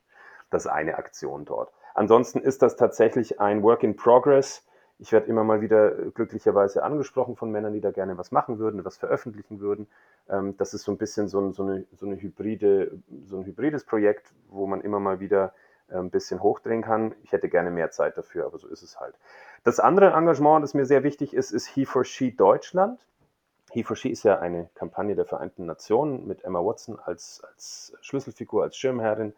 Das 0.48 0.64
ist 0.64 0.70
eine 0.70 0.96
Aktion 0.96 1.44
dort. 1.44 1.70
Ansonsten 1.92 2.40
ist 2.40 2.62
das 2.62 2.76
tatsächlich 2.76 3.38
ein 3.38 3.62
Work 3.62 3.82
in 3.82 3.94
Progress. 3.94 4.66
Ich 4.98 5.12
werde 5.12 5.26
immer 5.26 5.44
mal 5.44 5.60
wieder 5.60 5.90
glücklicherweise 6.12 6.82
angesprochen 6.82 7.36
von 7.36 7.50
Männern, 7.50 7.74
die 7.74 7.82
da 7.82 7.90
gerne 7.90 8.16
was 8.16 8.32
machen 8.32 8.58
würden, 8.58 8.86
was 8.86 8.96
veröffentlichen 8.96 9.60
würden. 9.60 9.86
Ähm, 10.30 10.56
das 10.56 10.72
ist 10.72 10.84
so 10.84 10.92
ein 10.92 10.98
bisschen 10.98 11.28
so, 11.28 11.40
ein, 11.40 11.52
so, 11.52 11.62
eine, 11.62 11.84
so, 11.92 12.06
eine 12.06 12.16
hybride, 12.16 12.98
so 13.26 13.36
ein 13.36 13.44
hybrides 13.44 13.84
Projekt, 13.84 14.32
wo 14.48 14.66
man 14.66 14.80
immer 14.80 14.98
mal 14.98 15.20
wieder 15.20 15.52
ein 15.98 16.10
bisschen 16.10 16.42
hochdrehen 16.42 16.82
kann. 16.82 17.14
Ich 17.22 17.32
hätte 17.32 17.48
gerne 17.48 17.70
mehr 17.70 17.90
Zeit 17.90 18.16
dafür, 18.16 18.46
aber 18.46 18.58
so 18.58 18.68
ist 18.68 18.82
es 18.82 19.00
halt. 19.00 19.14
Das 19.64 19.80
andere 19.80 20.12
Engagement, 20.12 20.62
das 20.62 20.74
mir 20.74 20.86
sehr 20.86 21.02
wichtig 21.02 21.34
ist, 21.34 21.50
ist 21.50 21.66
He 21.66 21.86
for 21.86 22.04
She 22.04 22.34
Deutschland. 22.34 23.06
He 23.70 23.82
for 23.84 23.96
She 23.96 24.10
ist 24.10 24.22
ja 24.22 24.38
eine 24.38 24.68
Kampagne 24.74 25.14
der 25.14 25.24
Vereinten 25.24 25.66
Nationen 25.66 26.26
mit 26.26 26.44
Emma 26.44 26.60
Watson 26.60 26.98
als, 26.98 27.42
als 27.48 27.94
Schlüsselfigur, 28.00 28.62
als 28.62 28.76
Schirmherrin. 28.76 29.34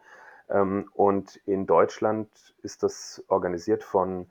Ähm, 0.49 0.89
und 0.93 1.37
in 1.45 1.65
Deutschland 1.65 2.29
ist 2.61 2.83
das 2.83 3.23
organisiert 3.27 3.83
von 3.83 4.29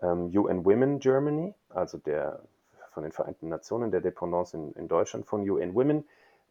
ähm, 0.00 0.30
UN 0.34 0.64
Women 0.64 0.98
Germany, 0.98 1.54
also 1.68 1.98
der 1.98 2.40
von 2.90 3.02
den 3.02 3.12
Vereinten 3.12 3.48
Nationen, 3.48 3.90
der 3.90 4.00
Dependance 4.00 4.56
in, 4.56 4.72
in 4.72 4.88
Deutschland 4.88 5.26
von 5.26 5.48
UN 5.48 5.74
Women. 5.74 6.04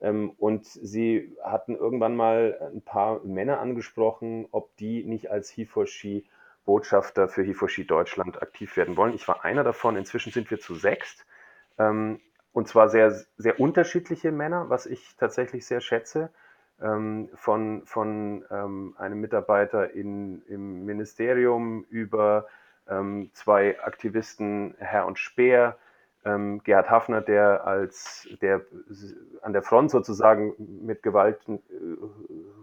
Ähm, 0.03 0.31
und 0.37 0.65
sie 0.65 1.35
hatten 1.41 1.75
irgendwann 1.75 2.15
mal 2.15 2.59
ein 2.73 2.81
paar 2.81 3.23
Männer 3.23 3.59
angesprochen, 3.59 4.47
ob 4.51 4.75
die 4.77 5.03
nicht 5.05 5.31
als 5.31 5.51
He4She 5.51 6.25
Botschafter 6.65 7.27
für 7.29 7.41
He4She 7.41 7.87
Deutschland 7.87 8.41
aktiv 8.41 8.77
werden 8.77 8.97
wollen. 8.97 9.13
Ich 9.13 9.27
war 9.27 9.43
einer 9.43 9.63
davon. 9.63 9.95
Inzwischen 9.95 10.31
sind 10.31 10.51
wir 10.51 10.59
zu 10.59 10.75
sechst. 10.75 11.25
Ähm, 11.79 12.19
und 12.51 12.67
zwar 12.67 12.89
sehr, 12.89 13.11
sehr 13.37 13.59
unterschiedliche 13.59 14.31
Männer, 14.31 14.69
was 14.69 14.85
ich 14.85 15.15
tatsächlich 15.17 15.65
sehr 15.65 15.81
schätze. 15.81 16.29
Ähm, 16.81 17.29
von, 17.35 17.83
von 17.85 18.45
einem 18.49 19.21
Mitarbeiter 19.21 19.91
in, 19.91 20.41
im 20.47 20.85
Ministerium 20.85 21.85
über 21.89 22.47
zwei 23.31 23.79
Aktivisten, 23.81 24.75
Herr 24.77 25.07
und 25.07 25.17
Speer, 25.17 25.77
ähm, 26.25 26.61
Gerhard 26.63 26.89
Hafner, 26.89 27.21
der 27.21 27.65
als 27.65 28.27
der 28.41 28.61
an 29.41 29.53
der 29.53 29.61
Front 29.61 29.91
sozusagen 29.91 30.53
mit 30.57 31.03
Gewaltbereiten 31.03 31.63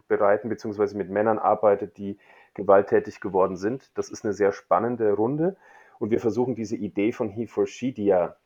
äh, 0.09 0.49
beziehungsweise 0.49 0.97
mit 0.97 1.11
Männern 1.11 1.39
arbeitet, 1.39 1.97
die 1.99 2.19
gewalttätig 2.55 3.21
geworden 3.21 3.57
sind. 3.57 3.91
Das 3.97 4.11
ist 4.11 4.25
eine 4.25 4.33
sehr 4.33 4.53
spannende 4.53 5.13
Runde. 5.13 5.57
Und 5.99 6.11
wir 6.11 6.21
versuchen 6.21 6.55
diese 6.55 6.77
Idee 6.77 7.13
von 7.13 7.29
He 7.29 7.47
for 7.47 7.67
She, 7.67 7.93
die 7.93 8.07
ja, 8.07 8.37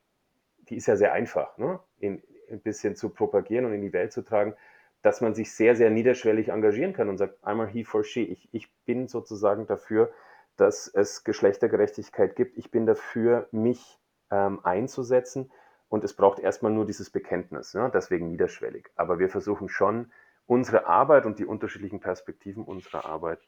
die 0.68 0.76
ist 0.76 0.86
ja 0.86 0.96
sehr 0.96 1.12
einfach, 1.12 1.56
ne? 1.58 1.78
in, 1.98 2.22
ein 2.50 2.60
bisschen 2.60 2.96
zu 2.96 3.08
propagieren 3.10 3.64
und 3.64 3.72
in 3.72 3.82
die 3.82 3.92
Welt 3.92 4.12
zu 4.12 4.22
tragen, 4.22 4.54
dass 5.02 5.20
man 5.20 5.34
sich 5.34 5.52
sehr, 5.52 5.76
sehr 5.76 5.90
niederschwellig 5.90 6.48
engagieren 6.48 6.92
kann 6.92 7.08
und 7.08 7.18
sagt, 7.18 7.42
einmal 7.44 7.68
He 7.68 7.84
for 7.84 8.04
She. 8.04 8.22
Ich, 8.22 8.48
ich 8.52 8.72
bin 8.84 9.06
sozusagen 9.06 9.66
dafür, 9.66 10.10
dass 10.56 10.88
es 10.88 11.24
Geschlechtergerechtigkeit 11.24 12.36
gibt. 12.36 12.56
Ich 12.56 12.70
bin 12.70 12.86
dafür, 12.86 13.48
mich 13.50 13.98
ähm, 14.34 14.60
einzusetzen. 14.64 15.50
Und 15.88 16.02
es 16.02 16.14
braucht 16.14 16.40
erstmal 16.40 16.72
nur 16.72 16.86
dieses 16.86 17.10
Bekenntnis, 17.10 17.74
ne? 17.74 17.90
deswegen 17.94 18.28
niederschwellig. 18.30 18.90
Aber 18.96 19.18
wir 19.18 19.28
versuchen 19.28 19.68
schon, 19.68 20.10
unsere 20.46 20.86
Arbeit 20.86 21.24
und 21.24 21.38
die 21.38 21.44
unterschiedlichen 21.44 22.00
Perspektiven 22.00 22.64
unserer 22.64 23.04
Arbeit 23.04 23.38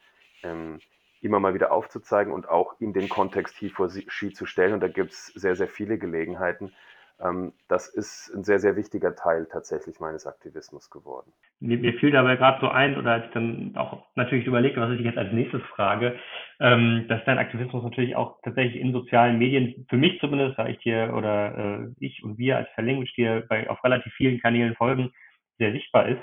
ähm, 0.42 0.78
immer 1.20 1.40
mal 1.40 1.54
wieder 1.54 1.72
aufzuzeigen 1.72 2.32
und 2.32 2.48
auch 2.48 2.80
in 2.80 2.92
den 2.92 3.08
Kontext 3.08 3.56
He4She 3.56 4.32
zu 4.32 4.46
stellen. 4.46 4.74
Und 4.74 4.80
da 4.80 4.88
gibt 4.88 5.12
es 5.12 5.26
sehr, 5.26 5.56
sehr 5.56 5.68
viele 5.68 5.98
Gelegenheiten. 5.98 6.72
Ähm, 7.18 7.52
das 7.68 7.88
ist 7.88 8.30
ein 8.34 8.44
sehr, 8.44 8.58
sehr 8.58 8.76
wichtiger 8.76 9.14
Teil 9.14 9.46
tatsächlich 9.50 10.00
meines 10.00 10.26
Aktivismus 10.26 10.90
geworden. 10.90 11.32
Mir, 11.60 11.94
fiel 11.94 12.10
dabei 12.10 12.36
gerade 12.36 12.60
so 12.60 12.68
ein, 12.68 12.98
oder 12.98 13.12
als 13.12 13.24
ich 13.26 13.30
dann 13.32 13.74
auch 13.76 14.04
natürlich 14.16 14.46
überlegt, 14.46 14.76
was 14.76 14.92
ich 14.92 15.00
jetzt 15.00 15.16
als 15.16 15.32
nächstes 15.32 15.62
frage, 15.62 16.18
ähm, 16.60 17.06
dass 17.08 17.24
dein 17.24 17.38
Aktivismus 17.38 17.82
natürlich 17.82 18.16
auch 18.16 18.38
tatsächlich 18.42 18.80
in 18.80 18.92
sozialen 18.92 19.38
Medien, 19.38 19.86
für 19.88 19.96
mich 19.96 20.20
zumindest, 20.20 20.58
da 20.58 20.68
ich 20.68 20.78
dir 20.78 21.14
oder 21.16 21.56
äh, 21.56 21.88
ich 22.00 22.22
und 22.22 22.36
wir 22.36 22.58
als 22.58 22.68
Verlanguage 22.74 23.14
dir 23.16 23.44
bei, 23.48 23.68
auf 23.70 23.82
relativ 23.82 24.12
vielen 24.14 24.40
Kanälen 24.40 24.74
folgen, 24.74 25.12
sehr 25.58 25.72
sichtbar 25.72 26.08
ist. 26.08 26.22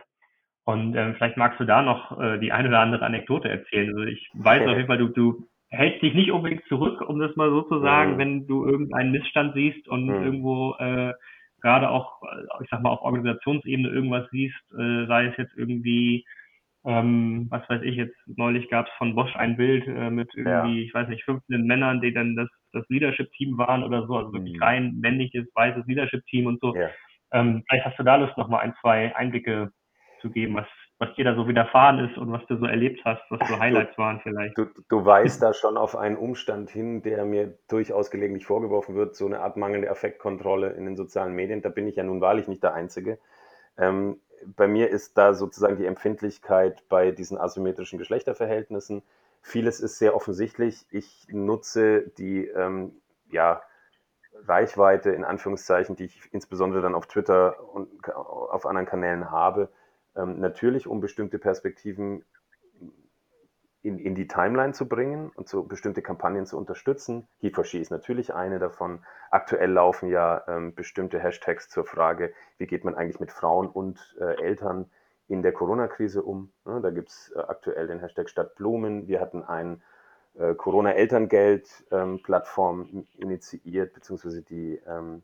Und 0.65 0.95
ähm, 0.95 1.15
vielleicht 1.15 1.37
magst 1.37 1.59
du 1.59 1.65
da 1.65 1.81
noch 1.81 2.19
äh, 2.21 2.37
die 2.37 2.51
eine 2.51 2.69
oder 2.69 2.79
andere 2.79 3.03
Anekdote 3.03 3.49
erzählen. 3.49 3.89
Also 3.89 4.03
ich 4.03 4.29
weiß 4.33 4.61
auf 4.67 4.77
jeden 4.77 4.87
Fall, 4.87 4.97
du, 4.99 5.07
du 5.07 5.47
hältst 5.73 6.01
dich 6.01 6.13
nicht 6.13 6.31
unbedingt 6.31 6.63
zurück, 6.65 7.01
um 7.01 7.19
das 7.19 7.35
mal 7.35 7.49
so 7.49 7.63
zu 7.63 7.79
sagen, 7.79 8.13
mhm. 8.13 8.17
wenn 8.17 8.47
du 8.47 8.65
irgendeinen 8.65 9.11
Missstand 9.11 9.55
siehst 9.55 9.87
und 9.87 10.05
mhm. 10.05 10.23
irgendwo 10.23 10.75
äh, 10.79 11.13
gerade 11.61 11.89
auch, 11.89 12.21
ich 12.61 12.69
sag 12.69 12.81
mal, 12.83 12.89
auf 12.91 13.01
Organisationsebene 13.01 13.89
irgendwas 13.89 14.29
siehst, 14.31 14.61
äh, 14.77 15.05
sei 15.07 15.27
es 15.27 15.37
jetzt 15.37 15.53
irgendwie, 15.55 16.25
ähm, 16.85 17.47
was 17.49 17.67
weiß 17.69 17.81
ich, 17.83 17.95
jetzt 17.95 18.15
neulich 18.27 18.69
gab 18.69 18.87
es 18.87 18.93
von 18.97 19.15
Bosch 19.15 19.35
ein 19.35 19.55
Bild 19.55 19.87
äh, 19.87 20.09
mit 20.09 20.29
irgendwie, 20.35 20.81
ja. 20.81 20.85
ich 20.85 20.93
weiß 20.93 21.07
nicht, 21.07 21.23
15 21.23 21.65
Männern, 21.65 22.01
die 22.01 22.13
dann 22.13 22.35
das, 22.35 22.49
das 22.73 22.87
Leadership-Team 22.89 23.57
waren 23.57 23.83
oder 23.83 24.05
so, 24.05 24.17
also 24.17 24.33
wirklich 24.33 24.57
mhm. 24.57 24.63
rein 24.63 24.95
männliches, 24.99 25.47
weißes 25.55 25.85
Leadership-Team 25.87 26.45
und 26.47 26.59
so. 26.59 26.75
Ja. 26.75 26.89
Ähm, 27.31 27.63
vielleicht 27.67 27.85
hast 27.85 27.97
du 27.97 28.03
da 28.03 28.17
Lust, 28.17 28.37
nochmal 28.37 28.61
ein, 28.61 28.75
zwei 28.81 29.15
Einblicke 29.15 29.71
zu 30.21 30.29
geben, 30.29 30.55
was, 30.55 30.67
was 31.03 31.15
dir 31.15 31.25
da 31.25 31.35
so 31.35 31.47
widerfahren 31.47 31.99
ist 31.99 32.17
und 32.17 32.31
was 32.31 32.45
du 32.47 32.57
so 32.57 32.65
erlebt 32.65 33.01
hast, 33.03 33.21
was 33.29 33.47
so 33.47 33.59
Highlights 33.59 33.95
du, 33.95 34.01
waren 34.01 34.19
vielleicht. 34.21 34.57
Du, 34.57 34.65
du 34.87 35.05
weißt 35.05 35.41
da 35.41 35.53
schon 35.53 35.77
auf 35.77 35.95
einen 35.95 36.17
Umstand 36.17 36.69
hin, 36.69 37.01
der 37.01 37.25
mir 37.25 37.57
durchaus 37.67 38.09
gelegentlich 38.09 38.45
vorgeworfen 38.45 38.95
wird, 38.95 39.15
so 39.15 39.25
eine 39.25 39.41
Art 39.41 39.57
mangelnde 39.57 39.89
Affektkontrolle 39.89 40.71
in 40.71 40.85
den 40.85 40.95
sozialen 40.95 41.33
Medien. 41.33 41.61
Da 41.61 41.69
bin 41.69 41.87
ich 41.87 41.95
ja 41.97 42.03
nun 42.03 42.21
wahrlich 42.21 42.47
nicht 42.47 42.63
der 42.63 42.73
Einzige. 42.73 43.19
Ähm, 43.77 44.19
bei 44.45 44.67
mir 44.67 44.89
ist 44.89 45.17
da 45.17 45.33
sozusagen 45.33 45.77
die 45.77 45.85
Empfindlichkeit 45.85 46.83
bei 46.89 47.11
diesen 47.11 47.37
asymmetrischen 47.37 47.99
Geschlechterverhältnissen. 47.99 49.03
Vieles 49.41 49.79
ist 49.79 49.99
sehr 49.99 50.15
offensichtlich. 50.15 50.85
Ich 50.89 51.27
nutze 51.29 52.09
die 52.17 52.47
ähm, 52.47 52.93
ja, 53.29 53.61
Reichweite 54.47 55.11
in 55.11 55.23
Anführungszeichen, 55.23 55.95
die 55.95 56.05
ich 56.05 56.19
insbesondere 56.31 56.81
dann 56.81 56.95
auf 56.95 57.07
Twitter 57.07 57.55
und 57.73 57.89
auf 58.13 58.65
anderen 58.65 58.87
Kanälen 58.87 59.31
habe, 59.31 59.69
ähm, 60.15 60.39
natürlich, 60.39 60.87
um 60.87 61.01
bestimmte 61.01 61.39
Perspektiven 61.39 62.23
in, 63.83 63.99
in 63.99 64.15
die 64.15 64.27
Timeline 64.27 64.73
zu 64.73 64.87
bringen 64.87 65.29
und 65.35 65.49
so 65.49 65.63
bestimmte 65.63 66.01
Kampagnen 66.01 66.45
zu 66.45 66.57
unterstützen. 66.57 67.27
He4She 67.41 67.79
ist 67.79 67.91
natürlich 67.91 68.33
eine 68.33 68.57
davon. 68.57 69.03
Aktuell 69.29 69.71
laufen 69.71 70.09
ja 70.09 70.41
ähm, 70.47 70.73
bestimmte 70.73 71.19
Hashtags 71.19 71.69
zur 71.69 71.85
Frage, 71.85 72.33
wie 72.57 72.65
geht 72.65 72.85
man 72.85 72.95
eigentlich 72.95 73.19
mit 73.19 73.31
Frauen 73.31 73.67
und 73.67 74.15
äh, 74.19 74.41
Eltern 74.41 74.89
in 75.27 75.41
der 75.41 75.51
Corona-Krise 75.51 76.23
um. 76.23 76.53
Ja, 76.65 76.79
da 76.79 76.91
gibt 76.91 77.09
es 77.09 77.33
äh, 77.35 77.39
aktuell 77.39 77.87
den 77.87 77.99
Hashtag 77.99 78.29
Stadt 78.29 78.55
Blumen. 78.55 79.07
Wir 79.07 79.19
hatten 79.19 79.43
ein 79.43 79.83
äh, 80.35 80.55
Corona-Elterngeld-Plattform 80.55 82.89
ähm, 82.91 83.05
initiiert, 83.17 83.93
beziehungsweise 83.93 84.43
die 84.43 84.81
ähm, 84.87 85.23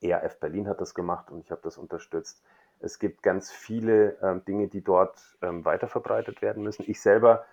ERF 0.00 0.40
Berlin 0.40 0.68
hat 0.68 0.80
das 0.80 0.94
gemacht 0.94 1.30
und 1.30 1.44
ich 1.44 1.50
habe 1.50 1.60
das 1.62 1.76
unterstützt. 1.76 2.42
Es 2.80 2.98
gibt 2.98 3.22
ganz 3.22 3.50
viele 3.52 4.16
ähm, 4.22 4.44
Dinge, 4.44 4.68
die 4.68 4.82
dort 4.82 5.36
ähm, 5.42 5.64
weiterverbreitet 5.64 6.42
werden 6.42 6.62
müssen. 6.62 6.84
Ich 6.86 7.00
selber 7.00 7.44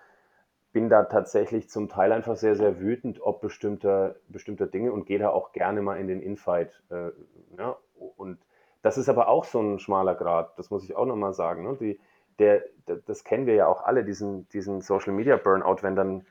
bin 0.72 0.88
da 0.88 1.04
tatsächlich 1.04 1.68
zum 1.68 1.88
Teil 1.88 2.12
einfach 2.12 2.36
sehr, 2.36 2.56
sehr 2.56 2.80
wütend 2.80 3.20
ob 3.20 3.40
bestimmter, 3.40 4.16
bestimmter 4.28 4.66
Dinge 4.66 4.92
und 4.92 5.06
gehe 5.06 5.18
da 5.18 5.30
auch 5.30 5.52
gerne 5.52 5.82
mal 5.82 5.98
in 5.98 6.08
den 6.08 6.20
Infight. 6.20 6.82
Äh, 6.90 7.10
ja, 7.58 7.76
und 8.16 8.38
das 8.82 8.98
ist 8.98 9.08
aber 9.08 9.28
auch 9.28 9.44
so 9.44 9.60
ein 9.60 9.78
schmaler 9.78 10.14
Grad, 10.14 10.58
das 10.58 10.70
muss 10.70 10.84
ich 10.84 10.96
auch 10.96 11.06
nochmal 11.06 11.32
sagen. 11.32 11.64
Ne? 11.64 11.76
Die, 11.80 12.00
der, 12.38 12.64
das 13.06 13.24
kennen 13.24 13.46
wir 13.46 13.54
ja 13.54 13.66
auch 13.66 13.82
alle, 13.82 14.04
diesen, 14.04 14.48
diesen 14.50 14.80
Social 14.80 15.12
Media 15.12 15.36
Burnout, 15.36 15.82
wenn 15.82 15.96
dann, 15.96 16.26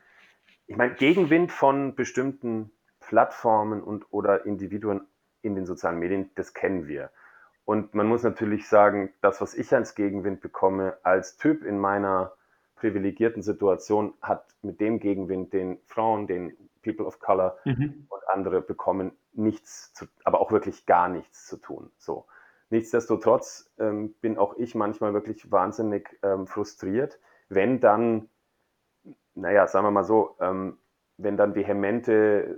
ich 0.66 0.76
meine, 0.76 0.94
Gegenwind 0.94 1.52
von 1.52 1.94
bestimmten 1.94 2.70
Plattformen 3.00 3.82
und 3.82 4.06
oder 4.10 4.46
Individuen 4.46 5.06
in 5.42 5.54
den 5.54 5.66
sozialen 5.66 5.98
Medien, 5.98 6.30
das 6.34 6.54
kennen 6.54 6.86
wir. 6.86 7.10
Und 7.68 7.92
man 7.92 8.06
muss 8.06 8.22
natürlich 8.22 8.66
sagen, 8.66 9.12
das, 9.20 9.42
was 9.42 9.52
ich 9.52 9.74
als 9.74 9.94
Gegenwind 9.94 10.40
bekomme, 10.40 10.96
als 11.02 11.36
Typ 11.36 11.66
in 11.66 11.78
meiner 11.78 12.32
privilegierten 12.76 13.42
Situation, 13.42 14.14
hat 14.22 14.46
mit 14.62 14.80
dem 14.80 14.98
Gegenwind, 15.00 15.52
den 15.52 15.78
Frauen, 15.84 16.26
den 16.26 16.56
People 16.82 17.04
of 17.04 17.20
Color 17.20 17.58
mhm. 17.66 18.06
und 18.08 18.22
andere 18.28 18.62
bekommen, 18.62 19.12
nichts 19.34 19.92
zu, 19.92 20.06
aber 20.24 20.40
auch 20.40 20.50
wirklich 20.50 20.86
gar 20.86 21.10
nichts 21.10 21.46
zu 21.46 21.58
tun. 21.58 21.90
So. 21.98 22.24
Nichtsdestotrotz 22.70 23.70
ähm, 23.78 24.14
bin 24.22 24.38
auch 24.38 24.56
ich 24.56 24.74
manchmal 24.74 25.12
wirklich 25.12 25.52
wahnsinnig 25.52 26.08
ähm, 26.22 26.46
frustriert, 26.46 27.20
wenn 27.50 27.80
dann, 27.80 28.30
naja, 29.34 29.66
sagen 29.66 29.84
wir 29.84 29.90
mal 29.90 30.04
so, 30.04 30.36
ähm, 30.40 30.78
wenn 31.18 31.36
dann 31.36 31.54
vehemente 31.54 32.56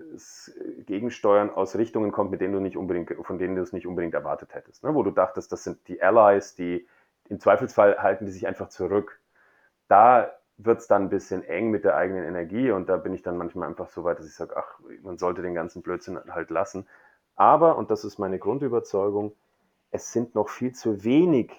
Gegensteuern 0.91 1.51
aus 1.51 1.77
Richtungen 1.77 2.11
kommt, 2.11 2.33
mit 2.33 2.41
denen 2.41 2.53
du 2.53 2.59
nicht 2.59 2.77
unbedingt, 2.77 3.15
von 3.23 3.39
denen 3.39 3.55
du 3.55 3.63
es 3.63 3.73
nicht 3.73 3.87
unbedingt 3.87 4.13
erwartet 4.13 4.57
hättest. 4.57 4.83
Ne? 4.83 4.93
Wo 4.93 5.05
du 5.05 5.13
dachtest, 5.13 5.53
das 5.53 5.63
sind 5.63 5.87
die 5.87 6.03
Allies, 6.03 6.57
die 6.57 6.89
im 7.29 7.39
Zweifelsfall 7.39 8.03
halten 8.03 8.27
die 8.27 8.33
sich 8.33 8.49
einfach 8.49 8.71
zurück. 8.71 9.21
Da 9.87 10.33
wird 10.59 10.81
es 10.81 10.89
dann 10.89 11.03
ein 11.05 11.09
bisschen 11.09 11.45
eng 11.45 11.71
mit 11.71 11.85
der 11.85 11.95
eigenen 11.95 12.25
Energie 12.25 12.73
und 12.73 12.89
da 12.89 12.97
bin 12.97 13.15
ich 13.15 13.23
dann 13.23 13.39
manchmal 13.39 13.69
einfach 13.69 13.89
so 13.89 14.03
weit, 14.03 14.19
dass 14.19 14.27
ich 14.27 14.35
sage, 14.35 14.57
ach, 14.57 14.81
man 15.03 15.17
sollte 15.17 15.43
den 15.43 15.55
ganzen 15.55 15.81
Blödsinn 15.81 16.19
halt 16.29 16.51
lassen. 16.51 16.89
Aber, 17.37 17.79
und 17.79 17.93
das 17.93 18.05
ist 18.05 18.19
meine 18.19 18.41
Grundüberzeugung, 18.41 19.33
es 19.93 20.13
sind 20.13 20.35
noch 20.35 20.49
viel 20.49 20.73
zu 20.73 21.05
wenig 21.05 21.53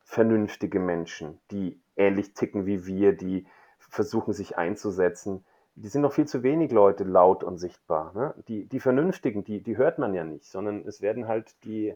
vernünftige 0.00 0.80
Menschen, 0.80 1.38
die 1.52 1.80
ähnlich 1.94 2.34
ticken 2.34 2.66
wie 2.66 2.84
wir, 2.84 3.16
die 3.16 3.46
versuchen 3.78 4.32
sich 4.32 4.58
einzusetzen, 4.58 5.44
die 5.76 5.88
sind 5.88 6.02
noch 6.02 6.12
viel 6.12 6.26
zu 6.26 6.42
wenig 6.42 6.72
Leute 6.72 7.04
laut 7.04 7.44
und 7.44 7.58
sichtbar. 7.58 8.12
Ne? 8.14 8.34
Die, 8.48 8.64
die 8.64 8.80
Vernünftigen, 8.80 9.44
die, 9.44 9.60
die 9.60 9.76
hört 9.76 9.98
man 9.98 10.14
ja 10.14 10.24
nicht, 10.24 10.46
sondern 10.46 10.86
es 10.86 11.02
werden 11.02 11.28
halt 11.28 11.54
die, 11.64 11.94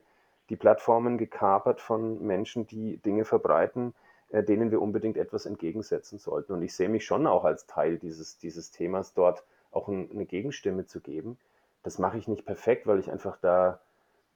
die 0.51 0.57
Plattformen 0.57 1.16
gekapert 1.16 1.81
von 1.81 2.25
Menschen, 2.25 2.66
die 2.66 2.99
Dinge 2.99 3.25
verbreiten, 3.25 3.95
äh, 4.29 4.43
denen 4.43 4.71
wir 4.71 4.83
unbedingt 4.83 5.16
etwas 5.16 5.47
entgegensetzen 5.47 6.19
sollten. 6.19 6.53
Und 6.53 6.62
ich 6.62 6.75
sehe 6.75 6.90
mich 6.90 7.07
schon 7.07 7.27
auch 7.27 7.45
als 7.45 7.66
Teil 7.66 7.99
dieses, 7.99 8.37
dieses 8.37 8.71
Themas, 8.71 9.14
dort 9.14 9.45
auch 9.73 9.88
ein, 9.88 10.11
eine 10.12 10.27
Gegenstimme 10.27 10.85
zu 10.85 11.01
geben. 11.01 11.38
Das 11.83 11.99
mache 11.99 12.19
ich 12.19 12.29
nicht 12.29 12.45
perfekt, 12.45 12.87
weil 12.87 12.99
ich 12.99 13.11
einfach 13.11 13.38
da 13.40 13.81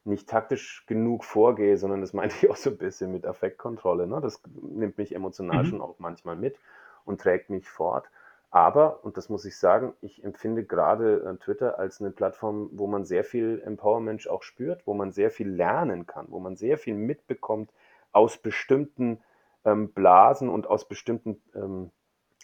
nicht 0.05 0.27
taktisch 0.27 0.85
genug 0.87 1.23
vorgehe, 1.23 1.77
sondern 1.77 2.01
das 2.01 2.13
meinte 2.13 2.35
ich 2.41 2.49
auch 2.49 2.55
so 2.55 2.71
ein 2.71 2.77
bisschen 2.77 3.11
mit 3.11 3.27
Affektkontrolle. 3.27 4.07
Ne? 4.07 4.21
Das 4.21 4.41
nimmt 4.61 4.97
mich 4.97 5.13
emotional 5.13 5.63
mhm. 5.63 5.67
schon 5.67 5.81
auch 5.81 5.95
manchmal 5.99 6.35
mit 6.35 6.57
und 7.05 7.21
trägt 7.21 7.51
mich 7.51 7.69
fort. 7.69 8.09
Aber, 8.51 9.03
und 9.03 9.17
das 9.17 9.29
muss 9.29 9.43
ich 9.45 9.57
sagen, 9.57 9.93
ich 10.01 10.23
empfinde 10.23 10.63
gerade 10.63 11.21
äh, 11.23 11.43
Twitter 11.43 11.77
als 11.77 11.99
eine 11.99 12.11
Plattform, 12.11 12.69
wo 12.71 12.87
man 12.87 13.03
sehr 13.03 13.23
viel 13.23 13.61
Empowerment 13.65 14.29
auch 14.29 14.43
spürt, 14.43 14.87
wo 14.87 14.93
man 14.93 15.11
sehr 15.11 15.29
viel 15.29 15.49
lernen 15.49 16.05
kann, 16.05 16.27
wo 16.29 16.39
man 16.39 16.55
sehr 16.55 16.77
viel 16.77 16.93
mitbekommt 16.93 17.71
aus 18.11 18.37
bestimmten 18.37 19.19
ähm, 19.65 19.91
Blasen 19.91 20.47
und 20.49 20.67
aus 20.67 20.87
bestimmten 20.87 21.41
ähm, 21.53 21.91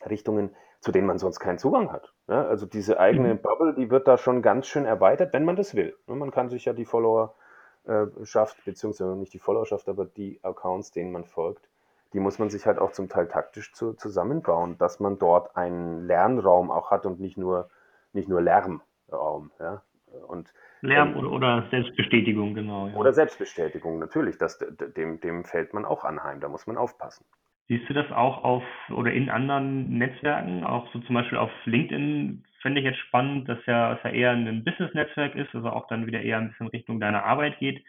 Richtungen, 0.05 0.53
zu 0.81 0.91
denen 0.91 1.07
man 1.07 1.19
sonst 1.19 1.39
keinen 1.39 1.59
Zugang 1.59 1.91
hat. 1.91 2.13
Ja, 2.27 2.45
also 2.45 2.65
diese 2.65 2.99
eigene 2.99 3.35
mhm. 3.35 3.41
Bubble, 3.41 3.73
die 3.75 3.89
wird 3.89 4.07
da 4.07 4.17
schon 4.17 4.41
ganz 4.41 4.67
schön 4.67 4.85
erweitert, 4.85 5.31
wenn 5.31 5.45
man 5.45 5.55
das 5.55 5.75
will. 5.75 5.95
Man 6.07 6.31
kann 6.31 6.49
sich 6.49 6.65
ja 6.65 6.73
die 6.73 6.85
Followerschaft, 6.85 8.57
äh, 8.59 8.61
beziehungsweise 8.65 9.15
nicht 9.15 9.33
die 9.33 9.39
Followerschaft, 9.39 9.87
aber 9.87 10.05
die 10.05 10.39
Accounts, 10.43 10.91
denen 10.91 11.11
man 11.11 11.23
folgt, 11.23 11.69
die 12.13 12.19
muss 12.19 12.39
man 12.39 12.49
sich 12.49 12.65
halt 12.65 12.79
auch 12.79 12.91
zum 12.91 13.09
Teil 13.09 13.27
taktisch 13.27 13.71
zu, 13.73 13.93
zusammenbauen, 13.93 14.77
dass 14.77 14.99
man 14.99 15.17
dort 15.17 15.55
einen 15.55 16.05
Lernraum 16.05 16.71
auch 16.71 16.91
hat 16.91 17.05
und 17.05 17.19
nicht 17.19 17.37
nur, 17.37 17.69
nicht 18.13 18.27
nur 18.27 18.41
Lärmraum. 18.41 19.51
Ja? 19.59 19.81
Und, 20.27 20.53
Lärm 20.81 21.15
ähm, 21.15 21.27
oder, 21.27 21.67
Selbstbestätigung, 21.69 22.53
genau. 22.53 22.87
Ja. 22.87 22.95
Oder 22.95 23.13
Selbstbestätigung, 23.13 23.99
natürlich. 23.99 24.37
Das, 24.37 24.57
dem, 24.57 25.21
dem 25.21 25.45
fällt 25.45 25.73
man 25.73 25.85
auch 25.85 26.03
anheim, 26.03 26.39
da 26.41 26.49
muss 26.49 26.67
man 26.67 26.77
aufpassen. 26.77 27.25
Siehst 27.67 27.87
du 27.89 27.93
das 27.93 28.11
auch 28.11 28.43
auf 28.43 28.63
oder 28.89 29.13
in 29.13 29.29
anderen 29.29 29.97
Netzwerken, 29.97 30.65
auch 30.65 30.91
so 30.91 30.99
zum 30.99 31.15
Beispiel 31.15 31.37
auf 31.37 31.51
LinkedIn, 31.65 32.43
fände 32.61 32.81
ich 32.81 32.85
jetzt 32.85 32.99
spannend, 32.99 33.47
dass 33.47 33.65
ja, 33.65 33.93
dass 33.93 34.03
ja 34.03 34.09
eher 34.09 34.31
ein 34.31 34.63
Business-Netzwerk 34.65 35.35
ist, 35.35 35.55
also 35.55 35.69
auch 35.69 35.87
dann 35.87 36.05
wieder 36.05 36.21
eher 36.21 36.37
ein 36.37 36.49
bisschen 36.49 36.67
Richtung 36.67 36.99
deiner 36.99 37.23
Arbeit 37.23 37.59
geht. 37.59 37.83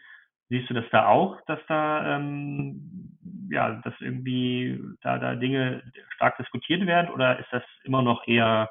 Siehst 0.53 0.69
du 0.69 0.75
das 0.75 0.85
da 0.91 1.07
auch, 1.07 1.41
dass 1.47 1.57
da 1.67 2.15
ähm, 2.15 3.17
ja, 3.49 3.81
dass 3.83 3.95
irgendwie 4.01 4.79
da, 5.01 5.17
da 5.17 5.33
Dinge 5.33 5.81
stark 6.13 6.37
diskutiert 6.37 6.85
werden 6.85 7.09
oder 7.09 7.39
ist 7.39 7.47
das 7.51 7.63
immer 7.83 8.03
noch 8.03 8.27
eher 8.27 8.69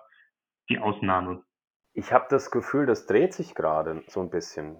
die 0.68 0.78
Ausnahme? 0.78 1.42
Ich 1.92 2.12
habe 2.12 2.26
das 2.30 2.52
Gefühl, 2.52 2.86
das 2.86 3.06
dreht 3.06 3.34
sich 3.34 3.56
gerade 3.56 4.04
so 4.06 4.20
ein 4.20 4.30
bisschen. 4.30 4.76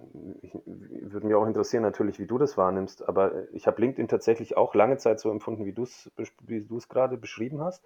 Würde 0.65 1.27
mich 1.27 1.35
auch 1.35 1.45
interessieren 1.45 1.83
natürlich, 1.83 2.19
wie 2.19 2.25
du 2.25 2.37
das 2.37 2.57
wahrnimmst, 2.57 3.05
aber 3.05 3.51
ich 3.51 3.67
habe 3.67 3.81
LinkedIn 3.81 4.07
tatsächlich 4.07 4.55
auch 4.55 4.73
lange 4.73 4.95
Zeit 4.95 5.19
so 5.19 5.29
empfunden, 5.29 5.65
wie 5.65 5.73
du 5.73 5.83
es 5.83 6.09
wie 6.39 6.65
gerade 6.87 7.17
beschrieben 7.17 7.59
hast. 7.59 7.85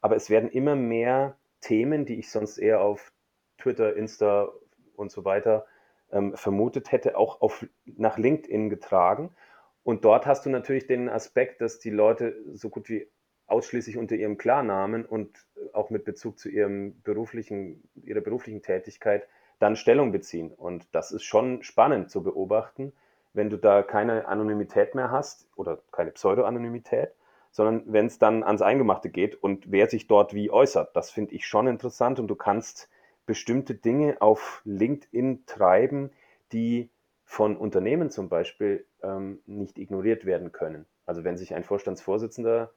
Aber 0.00 0.14
es 0.14 0.30
werden 0.30 0.48
immer 0.48 0.76
mehr 0.76 1.36
Themen, 1.60 2.06
die 2.06 2.20
ich 2.20 2.30
sonst 2.30 2.58
eher 2.58 2.80
auf 2.80 3.12
Twitter, 3.58 3.96
Insta 3.96 4.50
und 4.94 5.10
so 5.10 5.24
weiter 5.24 5.66
ähm, 6.12 6.36
vermutet 6.36 6.92
hätte, 6.92 7.16
auch 7.16 7.40
auf, 7.40 7.66
nach 7.84 8.18
LinkedIn 8.18 8.70
getragen. 8.70 9.34
Und 9.82 10.04
dort 10.04 10.26
hast 10.26 10.46
du 10.46 10.50
natürlich 10.50 10.86
den 10.86 11.08
Aspekt, 11.08 11.60
dass 11.60 11.78
die 11.78 11.90
Leute 11.90 12.36
so 12.52 12.68
gut 12.68 12.88
wie 12.88 13.08
ausschließlich 13.46 13.98
unter 13.98 14.14
ihrem 14.14 14.38
Klarnamen 14.38 15.04
und 15.04 15.46
auch 15.72 15.90
mit 15.90 16.04
Bezug 16.04 16.38
zu 16.38 16.48
ihrem 16.48 17.02
beruflichen, 17.02 17.82
ihrer 18.02 18.20
beruflichen 18.20 18.62
Tätigkeit 18.62 19.26
dann 19.58 19.76
Stellung 19.76 20.12
beziehen. 20.12 20.52
Und 20.52 20.86
das 20.94 21.12
ist 21.12 21.24
schon 21.24 21.62
spannend 21.62 22.10
zu 22.10 22.22
beobachten, 22.22 22.92
wenn 23.32 23.50
du 23.50 23.56
da 23.56 23.82
keine 23.82 24.26
Anonymität 24.26 24.94
mehr 24.94 25.10
hast 25.10 25.48
oder 25.56 25.82
keine 25.90 26.12
Pseudo-Anonymität, 26.12 27.10
sondern 27.50 27.82
wenn 27.86 28.06
es 28.06 28.18
dann 28.18 28.42
ans 28.42 28.62
Eingemachte 28.62 29.10
geht 29.10 29.34
und 29.34 29.70
wer 29.70 29.88
sich 29.88 30.06
dort 30.06 30.34
wie 30.34 30.50
äußert. 30.50 30.94
Das 30.96 31.10
finde 31.10 31.34
ich 31.34 31.46
schon 31.46 31.66
interessant 31.66 32.18
und 32.18 32.28
du 32.28 32.34
kannst 32.34 32.88
bestimmte 33.32 33.74
Dinge 33.74 34.20
auf 34.20 34.60
LinkedIn 34.66 35.46
treiben, 35.46 36.10
die 36.52 36.90
von 37.24 37.56
Unternehmen 37.56 38.10
zum 38.10 38.28
Beispiel 38.28 38.84
ähm, 39.02 39.40
nicht 39.46 39.78
ignoriert 39.78 40.26
werden 40.26 40.52
können. 40.52 40.84
Also 41.06 41.24
wenn 41.24 41.38
sich 41.38 41.54
ein 41.54 41.64
Vorstandsvorsitzender 41.64 42.74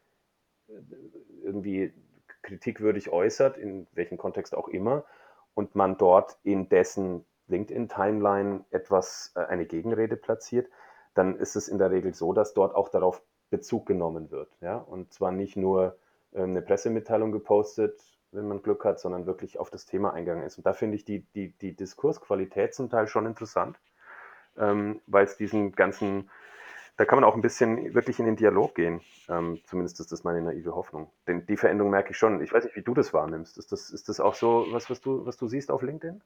äh, 0.69 0.71
irgendwie 1.43 1.93
kritikwürdig 2.41 3.09
äußert, 3.11 3.57
in 3.57 3.85
welchem 3.91 4.17
Kontext 4.17 4.55
auch 4.55 4.69
immer, 4.69 5.03
und 5.55 5.75
man 5.75 5.97
dort 5.97 6.37
in 6.43 6.69
dessen 6.69 7.25
LinkedIn-Timeline 7.47 8.63
etwas, 8.71 9.33
äh, 9.35 9.41
eine 9.41 9.65
Gegenrede 9.65 10.15
platziert, 10.15 10.69
dann 11.15 11.37
ist 11.37 11.57
es 11.57 11.67
in 11.67 11.79
der 11.79 11.91
Regel 11.91 12.13
so, 12.13 12.31
dass 12.31 12.53
dort 12.53 12.75
auch 12.75 12.87
darauf 12.87 13.21
Bezug 13.49 13.87
genommen 13.87 14.31
wird. 14.31 14.55
Ja? 14.61 14.77
Und 14.77 15.11
zwar 15.11 15.33
nicht 15.33 15.57
nur 15.57 15.97
äh, 16.31 16.43
eine 16.43 16.61
Pressemitteilung 16.61 17.33
gepostet, 17.33 18.14
wenn 18.35 18.47
man 18.47 18.61
Glück 18.61 18.85
hat, 18.85 18.99
sondern 18.99 19.25
wirklich 19.25 19.59
auf 19.59 19.69
das 19.69 19.85
Thema 19.85 20.13
eingegangen 20.13 20.45
ist. 20.45 20.57
Und 20.57 20.65
da 20.65 20.73
finde 20.73 20.95
ich 20.95 21.05
die, 21.05 21.21
die, 21.35 21.49
die 21.49 21.75
Diskursqualität 21.75 22.73
zum 22.73 22.89
Teil 22.89 23.07
schon 23.07 23.25
interessant, 23.25 23.79
ähm, 24.57 25.01
weil 25.07 25.25
es 25.25 25.37
diesen 25.37 25.73
ganzen 25.73 26.29
da 26.97 27.03
kann 27.03 27.19
man 27.19 27.25
auch 27.25 27.35
ein 27.35 27.41
bisschen 27.41 27.93
wirklich 27.93 28.19
in 28.19 28.25
den 28.25 28.37
Dialog 28.37 28.75
gehen. 28.75 29.01
Ähm, 29.27 29.59
zumindest 29.65 29.99
ist 29.99 30.11
das 30.11 30.23
meine 30.23 30.41
naive 30.41 30.75
Hoffnung. 30.75 31.11
Denn 31.27 31.45
die 31.45 31.57
Veränderung 31.57 31.91
merke 31.91 32.11
ich 32.11 32.17
schon. 32.17 32.41
Ich 32.41 32.53
weiß 32.53 32.63
nicht, 32.63 32.75
wie 32.75 32.83
du 32.83 32.93
das 32.93 33.13
wahrnimmst. 33.13 33.57
Ist 33.57 33.71
das, 33.71 33.89
ist 33.89 34.07
das 34.07 34.19
auch 34.19 34.33
so 34.33 34.65
was, 34.71 34.89
was 34.89 35.01
du, 35.01 35.25
was 35.25 35.37
du 35.37 35.47
siehst 35.47 35.71
auf 35.71 35.81
LinkedIn? 35.81 36.21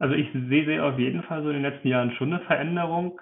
Also 0.00 0.14
ich 0.14 0.32
sehe, 0.32 0.64
sehe 0.64 0.84
auf 0.84 0.98
jeden 0.98 1.22
Fall 1.22 1.42
so 1.42 1.48
in 1.50 1.62
den 1.62 1.62
letzten 1.62 1.88
Jahren 1.88 2.12
schon 2.12 2.32
eine 2.32 2.44
Veränderung. 2.44 3.20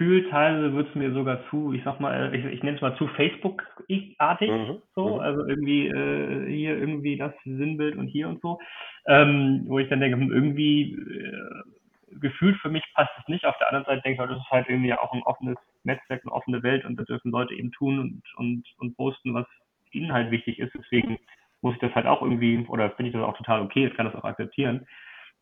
Gefühlt 0.00 0.30
teilweise 0.30 0.72
wird 0.74 0.88
es 0.88 0.94
mir 0.94 1.12
sogar 1.12 1.46
zu, 1.50 1.74
ich 1.74 1.84
sag 1.84 2.00
mal, 2.00 2.34
ich, 2.34 2.42
ich 2.46 2.62
nenne 2.62 2.76
es 2.76 2.80
mal 2.80 2.96
zu 2.96 3.06
Facebook-artig. 3.08 4.50
Mhm, 4.50 4.78
so, 4.94 5.16
mhm. 5.16 5.20
also 5.20 5.46
irgendwie 5.46 5.88
äh, 5.88 6.50
hier 6.50 6.78
irgendwie 6.78 7.18
das 7.18 7.34
Sinnbild 7.44 7.96
und 7.96 8.06
hier 8.06 8.26
und 8.30 8.40
so. 8.40 8.58
Ähm, 9.06 9.64
wo 9.66 9.78
ich 9.78 9.90
dann 9.90 10.00
denke, 10.00 10.16
hm, 10.16 10.32
irgendwie 10.32 10.94
äh, 10.94 12.18
gefühlt 12.18 12.56
für 12.62 12.70
mich 12.70 12.82
passt 12.94 13.12
es 13.20 13.28
nicht. 13.28 13.44
Auf 13.44 13.58
der 13.58 13.68
anderen 13.68 13.84
Seite 13.84 14.00
denke 14.00 14.22
ich, 14.22 14.28
das 14.30 14.38
ist 14.38 14.50
halt 14.50 14.70
irgendwie 14.70 14.94
auch 14.94 15.12
ein 15.12 15.22
offenes 15.24 15.58
Netzwerk, 15.84 16.22
eine 16.24 16.32
offene 16.32 16.62
Welt 16.62 16.86
und 16.86 16.96
da 16.96 17.02
dürfen 17.02 17.30
Leute 17.30 17.52
eben 17.52 17.70
tun 17.70 17.98
und, 17.98 18.22
und, 18.36 18.64
und 18.78 18.96
posten, 18.96 19.34
was 19.34 19.46
ihnen 19.92 20.14
halt 20.14 20.30
wichtig 20.30 20.60
ist. 20.60 20.72
Deswegen 20.72 21.18
muss 21.60 21.74
ich 21.74 21.80
das 21.80 21.94
halt 21.94 22.06
auch 22.06 22.22
irgendwie, 22.22 22.64
oder 22.68 22.88
finde 22.92 23.10
ich 23.10 23.14
das 23.14 23.22
auch 23.22 23.36
total 23.36 23.60
okay, 23.60 23.88
ich 23.88 23.94
kann 23.94 24.06
das 24.06 24.14
auch 24.14 24.24
akzeptieren. 24.24 24.86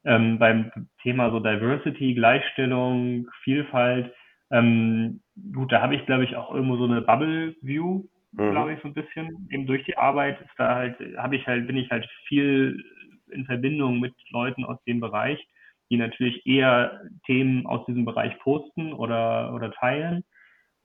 Ähm, 0.04 0.40
beim 0.40 0.88
Thema 1.00 1.30
so 1.30 1.38
Diversity, 1.38 2.14
Gleichstellung, 2.14 3.28
Vielfalt, 3.44 4.12
ähm, 4.50 5.20
gut, 5.52 5.72
da 5.72 5.82
habe 5.82 5.94
ich, 5.94 6.06
glaube 6.06 6.24
ich, 6.24 6.36
auch 6.36 6.54
irgendwo 6.54 6.76
so 6.76 6.84
eine 6.84 7.02
Bubble-View, 7.02 8.04
mhm. 8.32 8.50
glaube 8.50 8.72
ich, 8.72 8.80
so 8.80 8.88
ein 8.88 8.94
bisschen. 8.94 9.48
Eben 9.50 9.66
durch 9.66 9.84
die 9.84 9.96
Arbeit 9.96 10.40
ist 10.40 10.50
da 10.56 10.74
halt, 10.74 10.96
habe 11.16 11.36
ich 11.36 11.46
halt, 11.46 11.66
bin 11.66 11.76
ich 11.76 11.90
halt 11.90 12.08
viel 12.26 12.82
in 13.30 13.44
Verbindung 13.44 14.00
mit 14.00 14.14
Leuten 14.30 14.64
aus 14.64 14.82
dem 14.84 15.00
Bereich 15.00 15.46
die 15.90 15.96
natürlich 15.96 16.46
eher 16.46 17.00
Themen 17.26 17.66
aus 17.66 17.84
diesem 17.86 18.04
Bereich 18.04 18.38
posten 18.40 18.92
oder, 18.92 19.54
oder 19.54 19.72
teilen. 19.72 20.24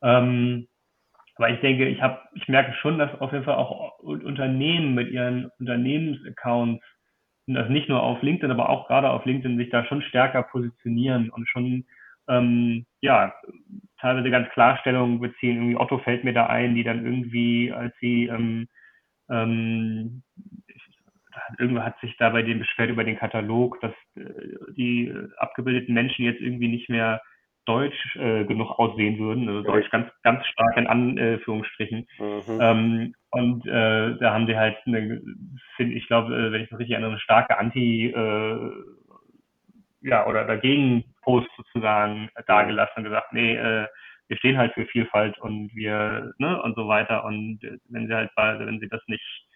Ähm, 0.02 0.68
aber 1.36 1.50
ich 1.50 1.60
denke, 1.62 1.88
ich 1.88 2.02
habe, 2.02 2.20
ich 2.36 2.48
merke 2.48 2.74
schon, 2.74 3.00
dass 3.00 3.20
auf 3.20 3.32
jeden 3.32 3.44
Fall 3.44 3.56
auch 3.56 4.00
Unternehmen 4.00 4.94
mit 4.94 5.10
ihren 5.12 5.50
Unternehmensaccounts, 5.60 6.84
also 7.48 7.72
nicht 7.72 7.90
nur 7.90 8.02
auf 8.02 8.22
LinkedIn, 8.22 8.52
aber 8.52 8.70
auch 8.70 8.88
gerade 8.88 9.10
auf 9.10 9.26
LinkedIn 9.26 9.58
sich 9.58 9.70
da 9.70 9.84
schon 9.86 10.02
stärker 10.04 10.44
positionieren 10.44 11.30
und 11.30 11.48
schon 11.50 11.86
ähm, 12.28 12.86
ja 13.02 13.34
teilweise 14.00 14.30
ganz 14.30 14.50
Klarstellungen 14.50 15.20
beziehen. 15.20 15.58
Irgendwie 15.58 15.78
Otto 15.78 15.98
fällt 16.00 16.24
mir 16.24 16.34
da 16.34 16.48
ein, 16.48 16.76
die 16.76 16.84
dann 16.84 17.06
irgendwie, 17.06 17.72
als 17.72 17.94
sie 18.00 18.26
ähm, 18.28 18.68
ähm, 19.30 20.24
irgendwer 21.58 21.86
hat 21.86 22.00
sich 22.00 22.16
da 22.18 22.30
bei 22.30 22.44
dem 22.44 22.60
beschwert 22.60 22.90
über 22.90 23.04
den 23.04 23.18
Katalog, 23.18 23.80
dass 23.82 23.94
äh, 24.16 24.24
die 24.76 25.14
abgebildeten 25.38 25.94
Menschen 25.94 26.26
jetzt 26.26 26.42
irgendwie 26.42 26.68
nicht 26.68 26.90
mehr 26.90 27.22
deutsch 27.66 28.16
äh, 28.18 28.44
genug 28.44 28.78
aussehen 28.78 29.18
würden, 29.20 29.48
also 29.48 29.62
deutsch 29.62 29.90
ganz, 29.90 30.10
ganz 30.24 30.46
stark 30.48 30.76
in 30.76 30.88
Anführungsstrichen. 30.88 32.06
Mhm. 32.20 32.60
Ähm, 32.60 33.14
und 33.32 33.66
äh, 33.66 34.18
da 34.18 34.34
haben 34.34 34.48
sie 34.48 34.58
halt 34.58 34.76
eine, 34.86 35.22
finde 35.78 35.96
ich 35.96 36.06
glaube, 36.08 36.36
äh, 36.36 36.52
wenn 36.52 36.62
ich 36.62 36.70
das 36.70 36.80
richtig 36.80 36.92
erinnere, 36.92 37.12
eine 37.12 37.20
starke 37.20 37.58
Anti- 37.58 38.12
äh, 38.12 38.72
ja, 40.04 40.28
oder 40.28 40.46
dagegen 40.46 41.04
Post 41.22 41.50
sozusagen 41.58 42.30
dargelassen 42.48 42.98
und 42.98 43.04
gesagt, 43.06 43.34
nee, 43.34 43.56
äh, 43.56 43.88
wir 44.28 44.38
stehen 44.38 44.58
halt 44.58 44.74
für 44.74 44.86
Vielfalt 44.86 45.38
und 45.40 45.74
wir, 45.76 46.34
ne, 46.38 46.62
und 46.62 46.76
so 46.76 46.88
weiter. 46.88 47.26
Und 47.26 47.64
äh, 47.64 47.78
wenn 47.90 48.08
sie 48.08 48.14
halt, 48.14 48.32
wenn 48.36 48.80
sie 48.80 48.90
das 48.90 49.02
nicht 49.08 49.48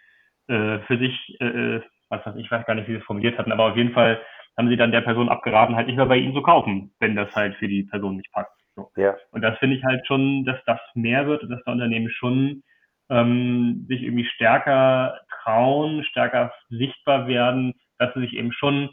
äh, 0.48 0.80
für 0.80 0.98
sich, 0.98 1.38
äh, 1.40 1.46
äh, 1.46 1.82
was 2.10 2.26
weiß 2.26 2.36
ich, 2.38 2.50
weiß 2.50 2.66
gar 2.66 2.76
nicht, 2.76 2.88
wie 2.88 2.94
sie 2.94 3.00
es 3.00 3.06
formuliert 3.06 3.38
hatten, 3.38 3.52
aber 3.52 3.72
auf 3.72 3.78
jeden 3.78 3.94
Fall 3.94 4.22
haben 4.58 4.70
sie 4.70 4.78
dann 4.78 4.92
der 4.92 5.02
Person 5.02 5.30
abgeraten, 5.30 5.76
halt 5.76 5.88
nicht 5.88 5.98
mehr 5.98 6.06
bei 6.06 6.18
ihnen 6.18 6.34
zu 6.34 6.42
kaufen, 6.42 6.94
wenn 7.00 7.16
das 7.16 7.34
halt 7.36 7.56
für 7.56 7.68
die 7.68 7.84
Person 7.84 8.18
nicht 8.18 8.32
passt. 8.32 8.52
So. 8.76 8.90
Ja. 8.96 9.16
Und 9.32 9.42
das 9.42 9.58
finde 9.60 9.76
ich 9.76 9.84
halt 9.84 10.06
schon, 10.08 10.46
dass 10.46 10.64
das 10.66 10.80
mehr 10.96 11.28
wird 11.28 11.44
und 11.44 11.50
dass 11.50 11.64
der 11.64 11.74
Unternehmen 11.74 12.10
schon 12.10 12.64
ähm, 13.10 13.86
sich 13.88 14.04
irgendwie 14.04 14.26
stärker 14.26 15.20
trauen, 15.44 16.04
stärker 16.06 16.54
sichtbar 16.70 17.28
werden, 17.28 17.74
dass 17.98 18.14
sie 18.14 18.22
sich 18.22 18.34
eben 18.34 18.52
schon, 18.52 18.90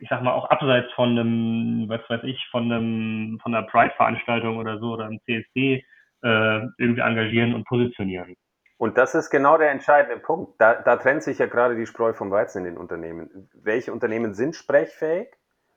ich 0.00 0.08
sag 0.08 0.22
mal, 0.22 0.32
auch 0.32 0.48
abseits 0.50 0.92
von 0.94 1.10
einem, 1.10 1.88
was 1.88 2.00
weiß 2.08 2.22
ich, 2.24 2.46
von 2.50 2.70
einem, 2.70 3.38
von 3.42 3.54
einer 3.54 3.66
Pride-Veranstaltung 3.66 4.56
oder 4.56 4.78
so 4.78 4.92
oder 4.92 5.06
einem 5.06 5.20
CSD 5.26 5.84
äh, 6.22 6.60
irgendwie 6.78 7.00
engagieren 7.00 7.54
und 7.54 7.66
positionieren. 7.66 8.36
Und 8.78 8.96
das 8.96 9.14
ist 9.14 9.28
genau 9.28 9.58
der 9.58 9.70
entscheidende 9.70 10.18
Punkt. 10.18 10.54
Da, 10.58 10.74
da 10.74 10.96
trennt 10.96 11.22
sich 11.22 11.38
ja 11.38 11.46
gerade 11.46 11.76
die 11.76 11.86
Spreu 11.86 12.14
vom 12.14 12.30
Weizen 12.30 12.58
in 12.58 12.64
den 12.64 12.78
Unternehmen. 12.78 13.50
Welche 13.52 13.92
Unternehmen 13.92 14.32
sind 14.32 14.56
sprechfähig, 14.56 15.28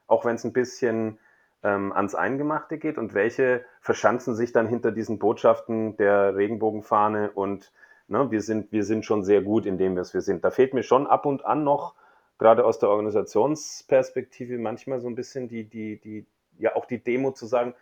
auch 0.07 0.23
wenn 0.23 0.36
es 0.36 0.45
ein 0.45 0.53
bisschen 0.53 1.19
ähm, 1.63 1.91
ans 1.91 2.15
Eingemachte 2.15 2.77
geht, 2.77 2.97
und 2.97 3.13
welche 3.13 3.65
verschanzen 3.81 4.36
sich 4.36 4.53
dann 4.53 4.67
hinter 4.67 4.91
diesen 4.91 5.19
Botschaften 5.19 5.97
der 5.97 6.36
Regenbogenfahne 6.38 7.31
und 7.31 7.73
ne, 8.07 8.31
wir, 8.31 8.41
sind, 8.41 8.71
wir 8.71 8.83
sind 8.86 9.05
schon 9.05 9.23
sehr 9.23 9.41
gut 9.41 9.65
in 9.65 9.77
dem, 9.77 9.97
was 9.97 10.13
wir 10.13 10.21
sind. 10.21 10.45
Da 10.45 10.51
fehlt 10.51 10.73
mir 10.73 10.83
schon 10.83 11.05
ab 11.05 11.25
und 11.25 11.43
an 11.45 11.65
noch, 11.65 11.95
gerade 12.43 12.65
aus 12.65 12.77
der 12.77 12.89
Organisationsperspektive, 12.89 14.58
manchmal 14.58 14.99
so 14.99 15.08
ein 15.08 15.15
bisschen 15.15 15.47
die, 15.47 15.63
die, 15.63 16.01
die, 16.01 16.25
ja 16.60 16.75
auch 16.75 16.84
die 16.86 17.01
Demo 17.01 17.32
zu 17.32 17.45
sagen, 17.45 17.73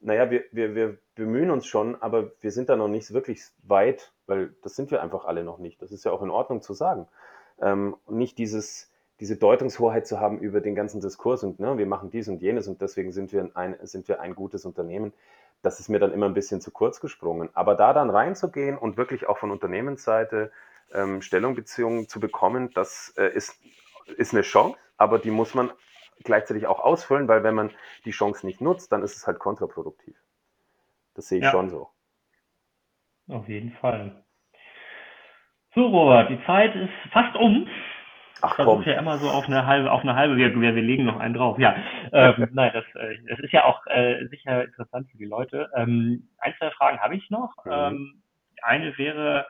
naja, 0.00 0.30
wir, 0.30 0.44
wir, 0.52 0.74
wir 0.74 0.96
bemühen 1.14 1.50
uns 1.50 1.66
schon, 1.66 2.00
aber 2.00 2.32
wir 2.40 2.50
sind 2.50 2.70
da 2.70 2.76
noch 2.76 2.88
nicht 2.88 3.12
wirklich 3.12 3.42
weit, 3.64 4.14
weil 4.26 4.54
das 4.62 4.74
sind 4.74 4.90
wir 4.90 5.02
einfach 5.02 5.26
alle 5.26 5.44
noch 5.44 5.58
nicht. 5.58 5.82
Das 5.82 5.92
ist 5.92 6.06
ja 6.06 6.12
auch 6.12 6.22
in 6.22 6.30
Ordnung 6.30 6.62
zu 6.62 6.72
sagen. 6.72 7.06
Ähm, 7.60 7.94
nicht 8.08 8.38
dieses, 8.38 8.90
diese 9.20 9.36
Deutungshoheit 9.36 10.06
zu 10.06 10.18
haben 10.18 10.38
über 10.38 10.62
den 10.62 10.74
ganzen 10.74 11.02
Diskurs 11.02 11.44
und 11.44 11.60
ne, 11.60 11.76
wir 11.76 11.86
machen 11.86 12.08
dies 12.08 12.28
und 12.28 12.40
jenes 12.40 12.68
und 12.68 12.80
deswegen 12.80 13.12
sind 13.12 13.34
wir 13.34 13.50
ein, 13.52 13.76
sind 13.82 14.08
wir 14.08 14.22
ein 14.22 14.34
gutes 14.34 14.64
Unternehmen. 14.64 15.12
Das 15.60 15.78
ist 15.78 15.90
mir 15.90 15.98
dann 15.98 16.14
immer 16.14 16.24
ein 16.24 16.34
bisschen 16.34 16.62
zu 16.62 16.70
kurz 16.70 17.00
gesprungen. 17.00 17.50
Aber 17.52 17.74
da 17.74 17.92
dann 17.92 18.08
reinzugehen 18.08 18.78
und 18.78 18.96
wirklich 18.96 19.28
auch 19.28 19.36
von 19.36 19.50
Unternehmensseite 19.50 20.52
ähm, 20.94 21.20
Stellungbeziehungen 21.20 22.08
zu 22.08 22.18
bekommen, 22.18 22.70
das 22.72 23.12
äh, 23.18 23.28
ist, 23.34 23.60
ist 24.16 24.32
eine 24.32 24.42
Chance, 24.42 24.78
aber 24.96 25.18
die 25.18 25.30
muss 25.30 25.54
man 25.54 25.70
gleichzeitig 26.24 26.66
auch 26.66 26.80
ausfüllen, 26.80 27.28
weil 27.28 27.42
wenn 27.42 27.54
man 27.54 27.70
die 28.04 28.10
Chance 28.10 28.46
nicht 28.46 28.60
nutzt, 28.60 28.92
dann 28.92 29.02
ist 29.02 29.16
es 29.16 29.26
halt 29.26 29.38
kontraproduktiv. 29.38 30.16
Das 31.14 31.28
sehe 31.28 31.38
ich 31.38 31.44
ja. 31.44 31.50
schon 31.50 31.70
so. 31.70 31.88
Auf 33.28 33.48
jeden 33.48 33.72
Fall. 33.72 34.24
So, 35.74 35.86
Robert, 35.86 36.30
die 36.30 36.42
Zeit 36.46 36.74
ist 36.74 36.92
fast 37.12 37.36
um. 37.36 37.68
Ach 38.42 38.54
komm. 38.54 38.66
Das 38.66 38.86
ist 38.86 38.92
ja 38.92 38.98
immer 38.98 39.18
so 39.18 39.28
auf 39.28 39.46
eine 39.46 39.66
halbe, 39.66 39.90
auf 39.90 40.02
eine 40.02 40.14
halbe, 40.14 40.36
wir, 40.36 40.54
wir, 40.58 40.72
legen 40.72 41.04
noch 41.04 41.18
einen 41.18 41.34
drauf. 41.34 41.58
Ja, 41.58 41.76
ähm, 42.12 42.48
nein, 42.52 42.70
das, 42.72 42.84
äh, 42.94 43.16
das 43.28 43.38
ist 43.40 43.52
ja 43.52 43.64
auch 43.64 43.86
äh, 43.86 44.26
sicher 44.28 44.64
interessant 44.64 45.10
für 45.10 45.18
die 45.18 45.24
Leute. 45.24 45.70
Ähm, 45.74 46.28
ein, 46.38 46.54
zwei 46.58 46.70
Fragen 46.70 47.00
habe 47.00 47.16
ich 47.16 47.28
noch. 47.30 47.64
Mhm. 47.64 47.72
Ähm, 47.72 48.22
eine 48.62 48.96
wäre, 48.98 49.46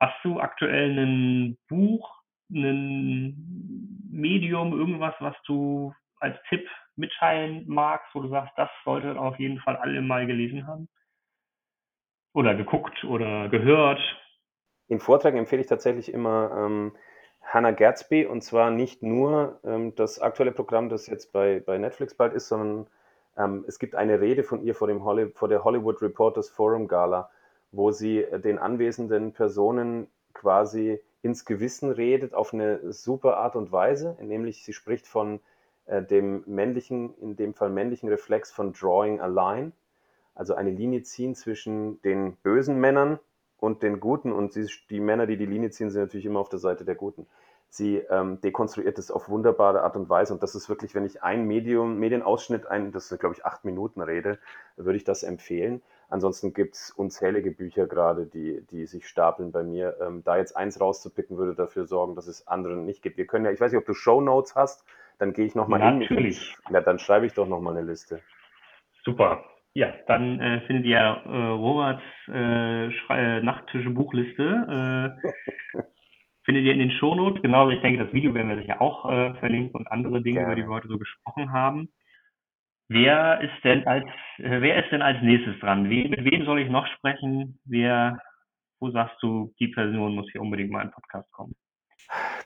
hast 0.00 0.16
du 0.22 0.40
aktuell 0.40 0.98
ein 0.98 1.58
Buch, 1.68 2.22
ein 2.50 3.89
Medium, 4.10 4.78
irgendwas, 4.78 5.14
was 5.20 5.34
du 5.46 5.94
als 6.18 6.36
Tipp 6.48 6.68
mitteilen 6.96 7.64
magst, 7.66 8.14
wo 8.14 8.20
du 8.20 8.28
sagst, 8.28 8.52
das 8.56 8.68
sollten 8.84 9.16
auf 9.16 9.38
jeden 9.38 9.58
Fall 9.60 9.76
alle 9.76 10.02
mal 10.02 10.26
gelesen 10.26 10.66
haben? 10.66 10.88
Oder 12.32 12.54
geguckt 12.54 13.04
oder 13.04 13.48
gehört? 13.48 14.00
In 14.88 15.00
Vorträgen 15.00 15.38
empfehle 15.38 15.62
ich 15.62 15.68
tatsächlich 15.68 16.12
immer 16.12 16.50
ähm, 16.56 16.92
Hannah 17.42 17.72
Gadsby 17.72 18.26
und 18.26 18.42
zwar 18.42 18.70
nicht 18.70 19.02
nur 19.02 19.60
ähm, 19.64 19.94
das 19.94 20.20
aktuelle 20.20 20.52
Programm, 20.52 20.88
das 20.88 21.06
jetzt 21.06 21.32
bei, 21.32 21.60
bei 21.64 21.78
Netflix 21.78 22.14
bald 22.14 22.34
ist, 22.34 22.48
sondern 22.48 22.86
ähm, 23.36 23.64
es 23.66 23.78
gibt 23.78 23.94
eine 23.94 24.20
Rede 24.20 24.44
von 24.44 24.62
ihr 24.62 24.74
vor, 24.74 24.88
dem 24.88 25.04
Holly, 25.04 25.30
vor 25.34 25.48
der 25.48 25.64
Hollywood 25.64 26.02
Reporters 26.02 26.50
Forum 26.50 26.86
Gala, 26.86 27.30
wo 27.72 27.90
sie 27.90 28.26
den 28.44 28.58
anwesenden 28.58 29.32
Personen 29.32 30.08
quasi 30.34 31.00
ins 31.22 31.44
Gewissen 31.44 31.90
redet 31.90 32.34
auf 32.34 32.54
eine 32.54 32.92
super 32.92 33.36
Art 33.36 33.56
und 33.56 33.72
Weise, 33.72 34.16
nämlich 34.20 34.64
sie 34.64 34.72
spricht 34.72 35.06
von 35.06 35.40
äh, 35.86 36.02
dem 36.02 36.42
männlichen, 36.46 37.14
in 37.18 37.36
dem 37.36 37.54
Fall 37.54 37.70
männlichen 37.70 38.08
Reflex 38.08 38.50
von 38.50 38.72
Drawing 38.72 39.20
a 39.20 39.26
Line, 39.26 39.72
also 40.34 40.54
eine 40.54 40.70
Linie 40.70 41.02
ziehen 41.02 41.34
zwischen 41.34 42.00
den 42.02 42.36
bösen 42.36 42.80
Männern 42.80 43.18
und 43.58 43.82
den 43.82 44.00
Guten 44.00 44.32
und 44.32 44.52
sie, 44.52 44.66
die 44.88 45.00
Männer, 45.00 45.26
die 45.26 45.36
die 45.36 45.46
Linie 45.46 45.70
ziehen, 45.70 45.90
sind 45.90 46.00
natürlich 46.00 46.26
immer 46.26 46.40
auf 46.40 46.48
der 46.48 46.58
Seite 46.58 46.84
der 46.84 46.94
Guten. 46.94 47.26
Sie 47.68 47.98
ähm, 47.98 48.40
dekonstruiert 48.40 48.98
es 48.98 49.10
auf 49.10 49.28
wunderbare 49.28 49.82
Art 49.82 49.96
und 49.96 50.08
Weise 50.08 50.32
und 50.32 50.42
das 50.42 50.54
ist 50.54 50.68
wirklich, 50.68 50.94
wenn 50.94 51.04
ich 51.04 51.22
ein 51.22 51.46
Medium, 51.46 51.98
Medienausschnitt, 51.98 52.66
ein, 52.66 52.90
das 52.90 53.12
ist 53.12 53.20
glaube 53.20 53.34
ich 53.36 53.44
acht 53.44 53.64
Minuten 53.64 54.00
rede, 54.00 54.38
würde 54.76 54.96
ich 54.96 55.04
das 55.04 55.22
empfehlen. 55.22 55.82
Ansonsten 56.10 56.52
gibt 56.52 56.74
es 56.74 56.90
unzählige 56.90 57.52
Bücher 57.52 57.86
gerade, 57.86 58.26
die, 58.26 58.66
die 58.66 58.86
sich 58.86 59.06
stapeln 59.06 59.52
bei 59.52 59.62
mir. 59.62 59.96
Ähm, 60.00 60.22
da 60.24 60.36
jetzt 60.36 60.56
eins 60.56 60.80
rauszupicken, 60.80 61.38
würde 61.38 61.54
dafür 61.54 61.86
sorgen, 61.86 62.16
dass 62.16 62.26
es 62.26 62.48
anderen 62.48 62.84
nicht 62.84 63.02
gibt. 63.02 63.16
Wir 63.16 63.26
können 63.26 63.44
ja, 63.44 63.52
ich 63.52 63.60
weiß 63.60 63.70
nicht, 63.70 63.78
ob 63.78 63.86
du 63.86 63.94
Show 63.94 64.20
Notes 64.20 64.56
hast, 64.56 64.84
dann 65.18 65.32
gehe 65.32 65.46
ich 65.46 65.54
nochmal 65.54 65.80
hin. 65.80 66.00
Natürlich. 66.00 66.56
Ja, 66.70 66.80
dann 66.80 66.98
schreibe 66.98 67.26
ich 67.26 67.34
doch 67.34 67.46
nochmal 67.46 67.76
eine 67.76 67.86
Liste. 67.86 68.20
Super. 69.04 69.44
Ja, 69.72 69.92
dann 70.08 70.40
äh, 70.40 70.60
findet 70.62 70.84
ihr 70.86 70.98
äh, 70.98 71.46
Roberts 71.52 72.02
äh, 72.28 72.86
äh 72.88 73.40
Nachttische-Buchliste. 73.42 75.16
Äh, 75.22 75.80
findet 76.42 76.64
ihr 76.64 76.72
in 76.72 76.80
den 76.80 76.90
Shownotes. 76.90 77.40
Genau, 77.40 77.70
ich 77.70 77.80
denke, 77.82 78.02
das 78.02 78.12
Video 78.12 78.34
werden 78.34 78.48
wir 78.48 78.56
sicher 78.56 78.80
auch 78.80 79.08
äh, 79.08 79.34
verlinken 79.34 79.78
und 79.78 79.86
andere 79.86 80.22
Dinge, 80.22 80.40
Gerne. 80.40 80.54
über 80.54 80.60
die 80.60 80.68
wir 80.68 80.74
heute 80.74 80.88
so 80.88 80.98
gesprochen 80.98 81.52
haben. 81.52 81.88
Wer 82.92 83.40
ist 83.40 83.62
denn 83.62 83.86
als, 83.86 84.04
äh, 84.38 84.60
wer 84.60 84.82
ist 84.82 84.90
denn 84.90 85.00
als 85.00 85.22
nächstes 85.22 85.56
dran? 85.60 85.88
Wie, 85.88 86.08
mit 86.08 86.24
wem 86.24 86.44
soll 86.44 86.58
ich 86.58 86.68
noch 86.68 86.88
sprechen? 86.88 87.60
Wer, 87.64 88.18
wo 88.80 88.90
sagst 88.90 89.22
du, 89.22 89.54
die 89.60 89.68
Person 89.68 90.16
muss 90.16 90.28
hier 90.32 90.40
unbedingt 90.40 90.72
mal 90.72 90.80
in 90.82 90.88
den 90.88 90.94
Podcast 90.94 91.30
kommen? 91.30 91.54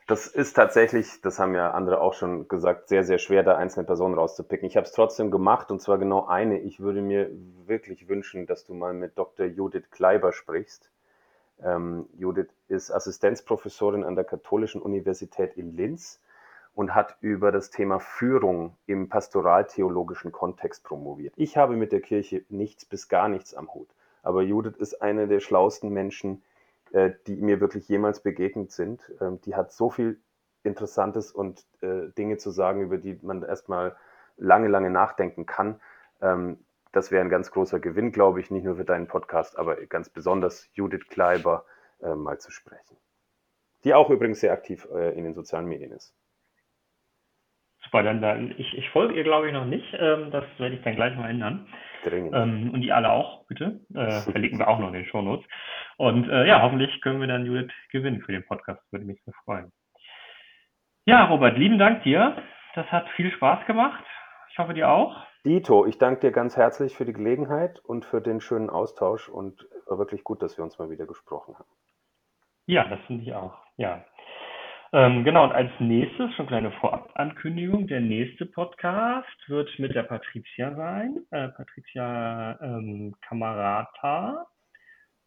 Das 0.06 0.26
ist 0.26 0.52
tatsächlich, 0.52 1.22
das 1.22 1.38
haben 1.38 1.54
ja 1.54 1.70
andere 1.70 2.02
auch 2.02 2.12
schon 2.12 2.46
gesagt, 2.46 2.90
sehr, 2.90 3.04
sehr 3.04 3.16
schwer, 3.16 3.42
da 3.42 3.56
einzelne 3.56 3.86
Personen 3.86 4.14
rauszupicken. 4.16 4.68
Ich 4.68 4.76
habe 4.76 4.84
es 4.84 4.92
trotzdem 4.92 5.30
gemacht 5.30 5.70
und 5.70 5.80
zwar 5.80 5.96
genau 5.96 6.26
eine. 6.26 6.58
Ich 6.58 6.78
würde 6.78 7.00
mir 7.00 7.30
wirklich 7.64 8.06
wünschen, 8.10 8.46
dass 8.46 8.66
du 8.66 8.74
mal 8.74 8.92
mit 8.92 9.16
Dr. 9.16 9.46
Judith 9.46 9.90
Kleiber 9.90 10.34
sprichst. 10.34 10.90
Ähm, 11.62 12.06
Judith 12.18 12.50
ist 12.68 12.90
Assistenzprofessorin 12.90 14.04
an 14.04 14.14
der 14.14 14.24
Katholischen 14.24 14.82
Universität 14.82 15.56
in 15.56 15.74
Linz 15.74 16.20
und 16.74 16.94
hat 16.94 17.16
über 17.20 17.52
das 17.52 17.70
Thema 17.70 18.00
Führung 18.00 18.76
im 18.86 19.08
pastoraltheologischen 19.08 20.32
Kontext 20.32 20.84
promoviert. 20.84 21.32
Ich 21.36 21.56
habe 21.56 21.76
mit 21.76 21.92
der 21.92 22.00
Kirche 22.00 22.44
nichts 22.48 22.84
bis 22.84 23.08
gar 23.08 23.28
nichts 23.28 23.54
am 23.54 23.72
Hut, 23.72 23.88
aber 24.22 24.42
Judith 24.42 24.76
ist 24.76 25.00
eine 25.00 25.28
der 25.28 25.40
schlauesten 25.40 25.90
Menschen, 25.90 26.42
äh, 26.94 27.12
die 27.26 27.36
mir 27.36 27.60
wirklich 27.60 27.88
jemals 27.88 28.20
begegnet 28.20 28.70
sind. 28.70 29.12
Ähm, 29.20 29.40
die 29.42 29.56
hat 29.56 29.72
so 29.72 29.90
viel 29.90 30.20
Interessantes 30.62 31.32
und 31.32 31.66
äh, 31.80 32.08
Dinge 32.16 32.36
zu 32.36 32.50
sagen, 32.50 32.82
über 32.82 32.98
die 32.98 33.18
man 33.20 33.42
erstmal 33.42 33.96
lange, 34.36 34.68
lange 34.68 34.90
nachdenken 34.90 35.44
kann. 35.44 35.80
Ähm, 36.20 36.58
das 36.92 37.10
wäre 37.10 37.24
ein 37.24 37.30
ganz 37.30 37.50
großer 37.50 37.80
Gewinn, 37.80 38.12
glaube 38.12 38.38
ich, 38.38 38.52
nicht 38.52 38.64
nur 38.64 38.76
für 38.76 38.84
deinen 38.84 39.08
Podcast, 39.08 39.58
aber 39.58 39.74
ganz 39.86 40.08
besonders 40.08 40.68
Judith 40.74 41.08
Kleiber 41.08 41.64
äh, 42.00 42.14
mal 42.14 42.38
zu 42.38 42.52
sprechen. 42.52 42.96
Die 43.82 43.92
auch 43.92 44.08
übrigens 44.08 44.40
sehr 44.40 44.52
aktiv 44.52 44.86
in 44.86 45.24
den 45.24 45.34
sozialen 45.34 45.66
Medien 45.66 45.92
ist. 45.92 46.14
Super, 47.84 48.02
dann, 48.02 48.20
dann 48.20 48.54
ich, 48.56 48.76
ich 48.76 48.88
folge 48.90 49.14
ihr, 49.14 49.24
glaube 49.24 49.46
ich, 49.46 49.52
noch 49.52 49.66
nicht. 49.66 49.86
Ähm, 49.98 50.30
das 50.30 50.44
werde 50.58 50.76
ich 50.76 50.82
dann 50.82 50.96
gleich 50.96 51.16
mal 51.16 51.30
ändern. 51.30 51.66
Dringend. 52.04 52.34
Ähm, 52.34 52.70
und 52.72 52.80
die 52.80 52.92
alle 52.92 53.10
auch, 53.10 53.46
bitte. 53.46 53.80
Äh, 53.94 54.20
verlinken 54.20 54.58
wir 54.58 54.68
auch 54.68 54.78
noch 54.78 54.88
in 54.88 54.94
den 54.94 55.06
Shownotes. 55.06 55.46
Und 55.96 56.28
äh, 56.28 56.46
ja, 56.46 56.62
hoffentlich 56.62 57.00
können 57.00 57.20
wir 57.20 57.28
dann 57.28 57.46
Judith 57.46 57.72
gewinnen 57.90 58.22
für 58.22 58.32
den 58.32 58.44
Podcast. 58.44 58.80
Würde 58.90 59.04
mich 59.04 59.22
sehr 59.24 59.34
freuen. 59.44 59.72
Ja, 61.06 61.24
Robert, 61.24 61.58
lieben 61.58 61.78
Dank 61.78 62.02
dir. 62.02 62.36
Das 62.74 62.90
hat 62.90 63.08
viel 63.10 63.30
Spaß 63.30 63.66
gemacht. 63.66 64.04
Ich 64.50 64.58
hoffe, 64.58 64.74
dir 64.74 64.88
auch. 64.88 65.26
Dito, 65.44 65.84
ich 65.84 65.98
danke 65.98 66.20
dir 66.20 66.32
ganz 66.32 66.56
herzlich 66.56 66.96
für 66.96 67.04
die 67.04 67.12
Gelegenheit 67.12 67.78
und 67.80 68.06
für 68.06 68.22
den 68.22 68.40
schönen 68.40 68.70
Austausch 68.70 69.28
und 69.28 69.66
war 69.86 69.98
wirklich 69.98 70.24
gut, 70.24 70.42
dass 70.42 70.56
wir 70.56 70.64
uns 70.64 70.78
mal 70.78 70.88
wieder 70.88 71.06
gesprochen 71.06 71.54
haben. 71.58 71.68
Ja, 72.66 72.84
das 72.84 73.00
finde 73.06 73.24
ich 73.24 73.34
auch. 73.34 73.54
Ja. 73.76 74.04
Ähm, 74.94 75.24
genau, 75.24 75.42
und 75.42 75.50
als 75.50 75.72
nächstes, 75.80 76.32
schon 76.36 76.46
kleine 76.46 76.70
Vorabankündigung, 76.70 77.88
der 77.88 78.00
nächste 78.00 78.46
Podcast 78.46 79.26
wird 79.48 79.68
mit 79.80 79.92
der 79.92 80.04
Patricia 80.04 80.72
sein, 80.76 81.18
äh, 81.32 81.48
Patricia 81.48 82.56
ähm, 82.62 83.12
Camarata 83.26 84.46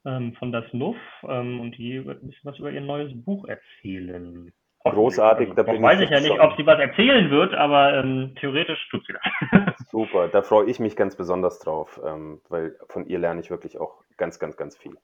ähm, 0.05 0.33
von 0.39 0.53
das 0.53 0.63
Nuff 0.71 0.95
ähm, 1.23 1.59
und 1.59 1.77
die 1.77 2.05
wird 2.05 2.23
ein 2.23 2.29
bisschen 2.29 2.49
was 2.49 2.59
über 2.59 2.71
ihr 2.71 2.79
neues 2.79 3.11
Buch 3.25 3.45
erzählen. 3.45 4.53
Großartig, 4.85 5.49
da 5.53 5.63
bin 5.63 5.83
weiß 5.83 5.99
ich, 5.99 6.05
ich 6.05 6.11
ja 6.11 6.21
nicht, 6.21 6.39
ob 6.39 6.55
sie 6.55 6.65
was 6.65 6.79
erzählen 6.79 7.29
wird, 7.29 7.53
aber 7.53 7.93
ähm, 7.93 8.35
theoretisch 8.39 8.87
tut 8.89 9.05
sie 9.05 9.15
das. 9.51 9.77
Super, 9.89 10.29
da 10.29 10.43
freue 10.43 10.69
ich 10.69 10.79
mich 10.79 10.95
ganz 10.95 11.17
besonders 11.17 11.59
drauf, 11.59 11.99
ähm, 12.05 12.39
weil 12.47 12.77
von 12.87 13.05
ihr 13.07 13.19
lerne 13.19 13.41
ich 13.41 13.49
wirklich 13.49 13.77
auch 13.77 14.01
ganz, 14.15 14.39
ganz, 14.39 14.55
ganz 14.55 14.77
viel. 14.77 14.95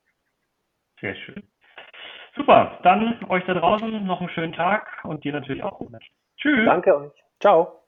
Sehr 1.02 1.16
schön. 1.16 1.44
Super, 2.36 2.80
dann 2.84 3.20
euch 3.30 3.44
da 3.46 3.54
draußen 3.54 4.06
noch 4.06 4.20
einen 4.20 4.30
schönen 4.30 4.54
Tag 4.54 4.88
und 5.04 5.24
dir 5.24 5.34
natürlich 5.34 5.64
auch. 5.64 5.80
Tschüss. 6.38 6.66
Danke 6.66 6.98
euch. 6.98 7.12
Ciao. 7.40 7.83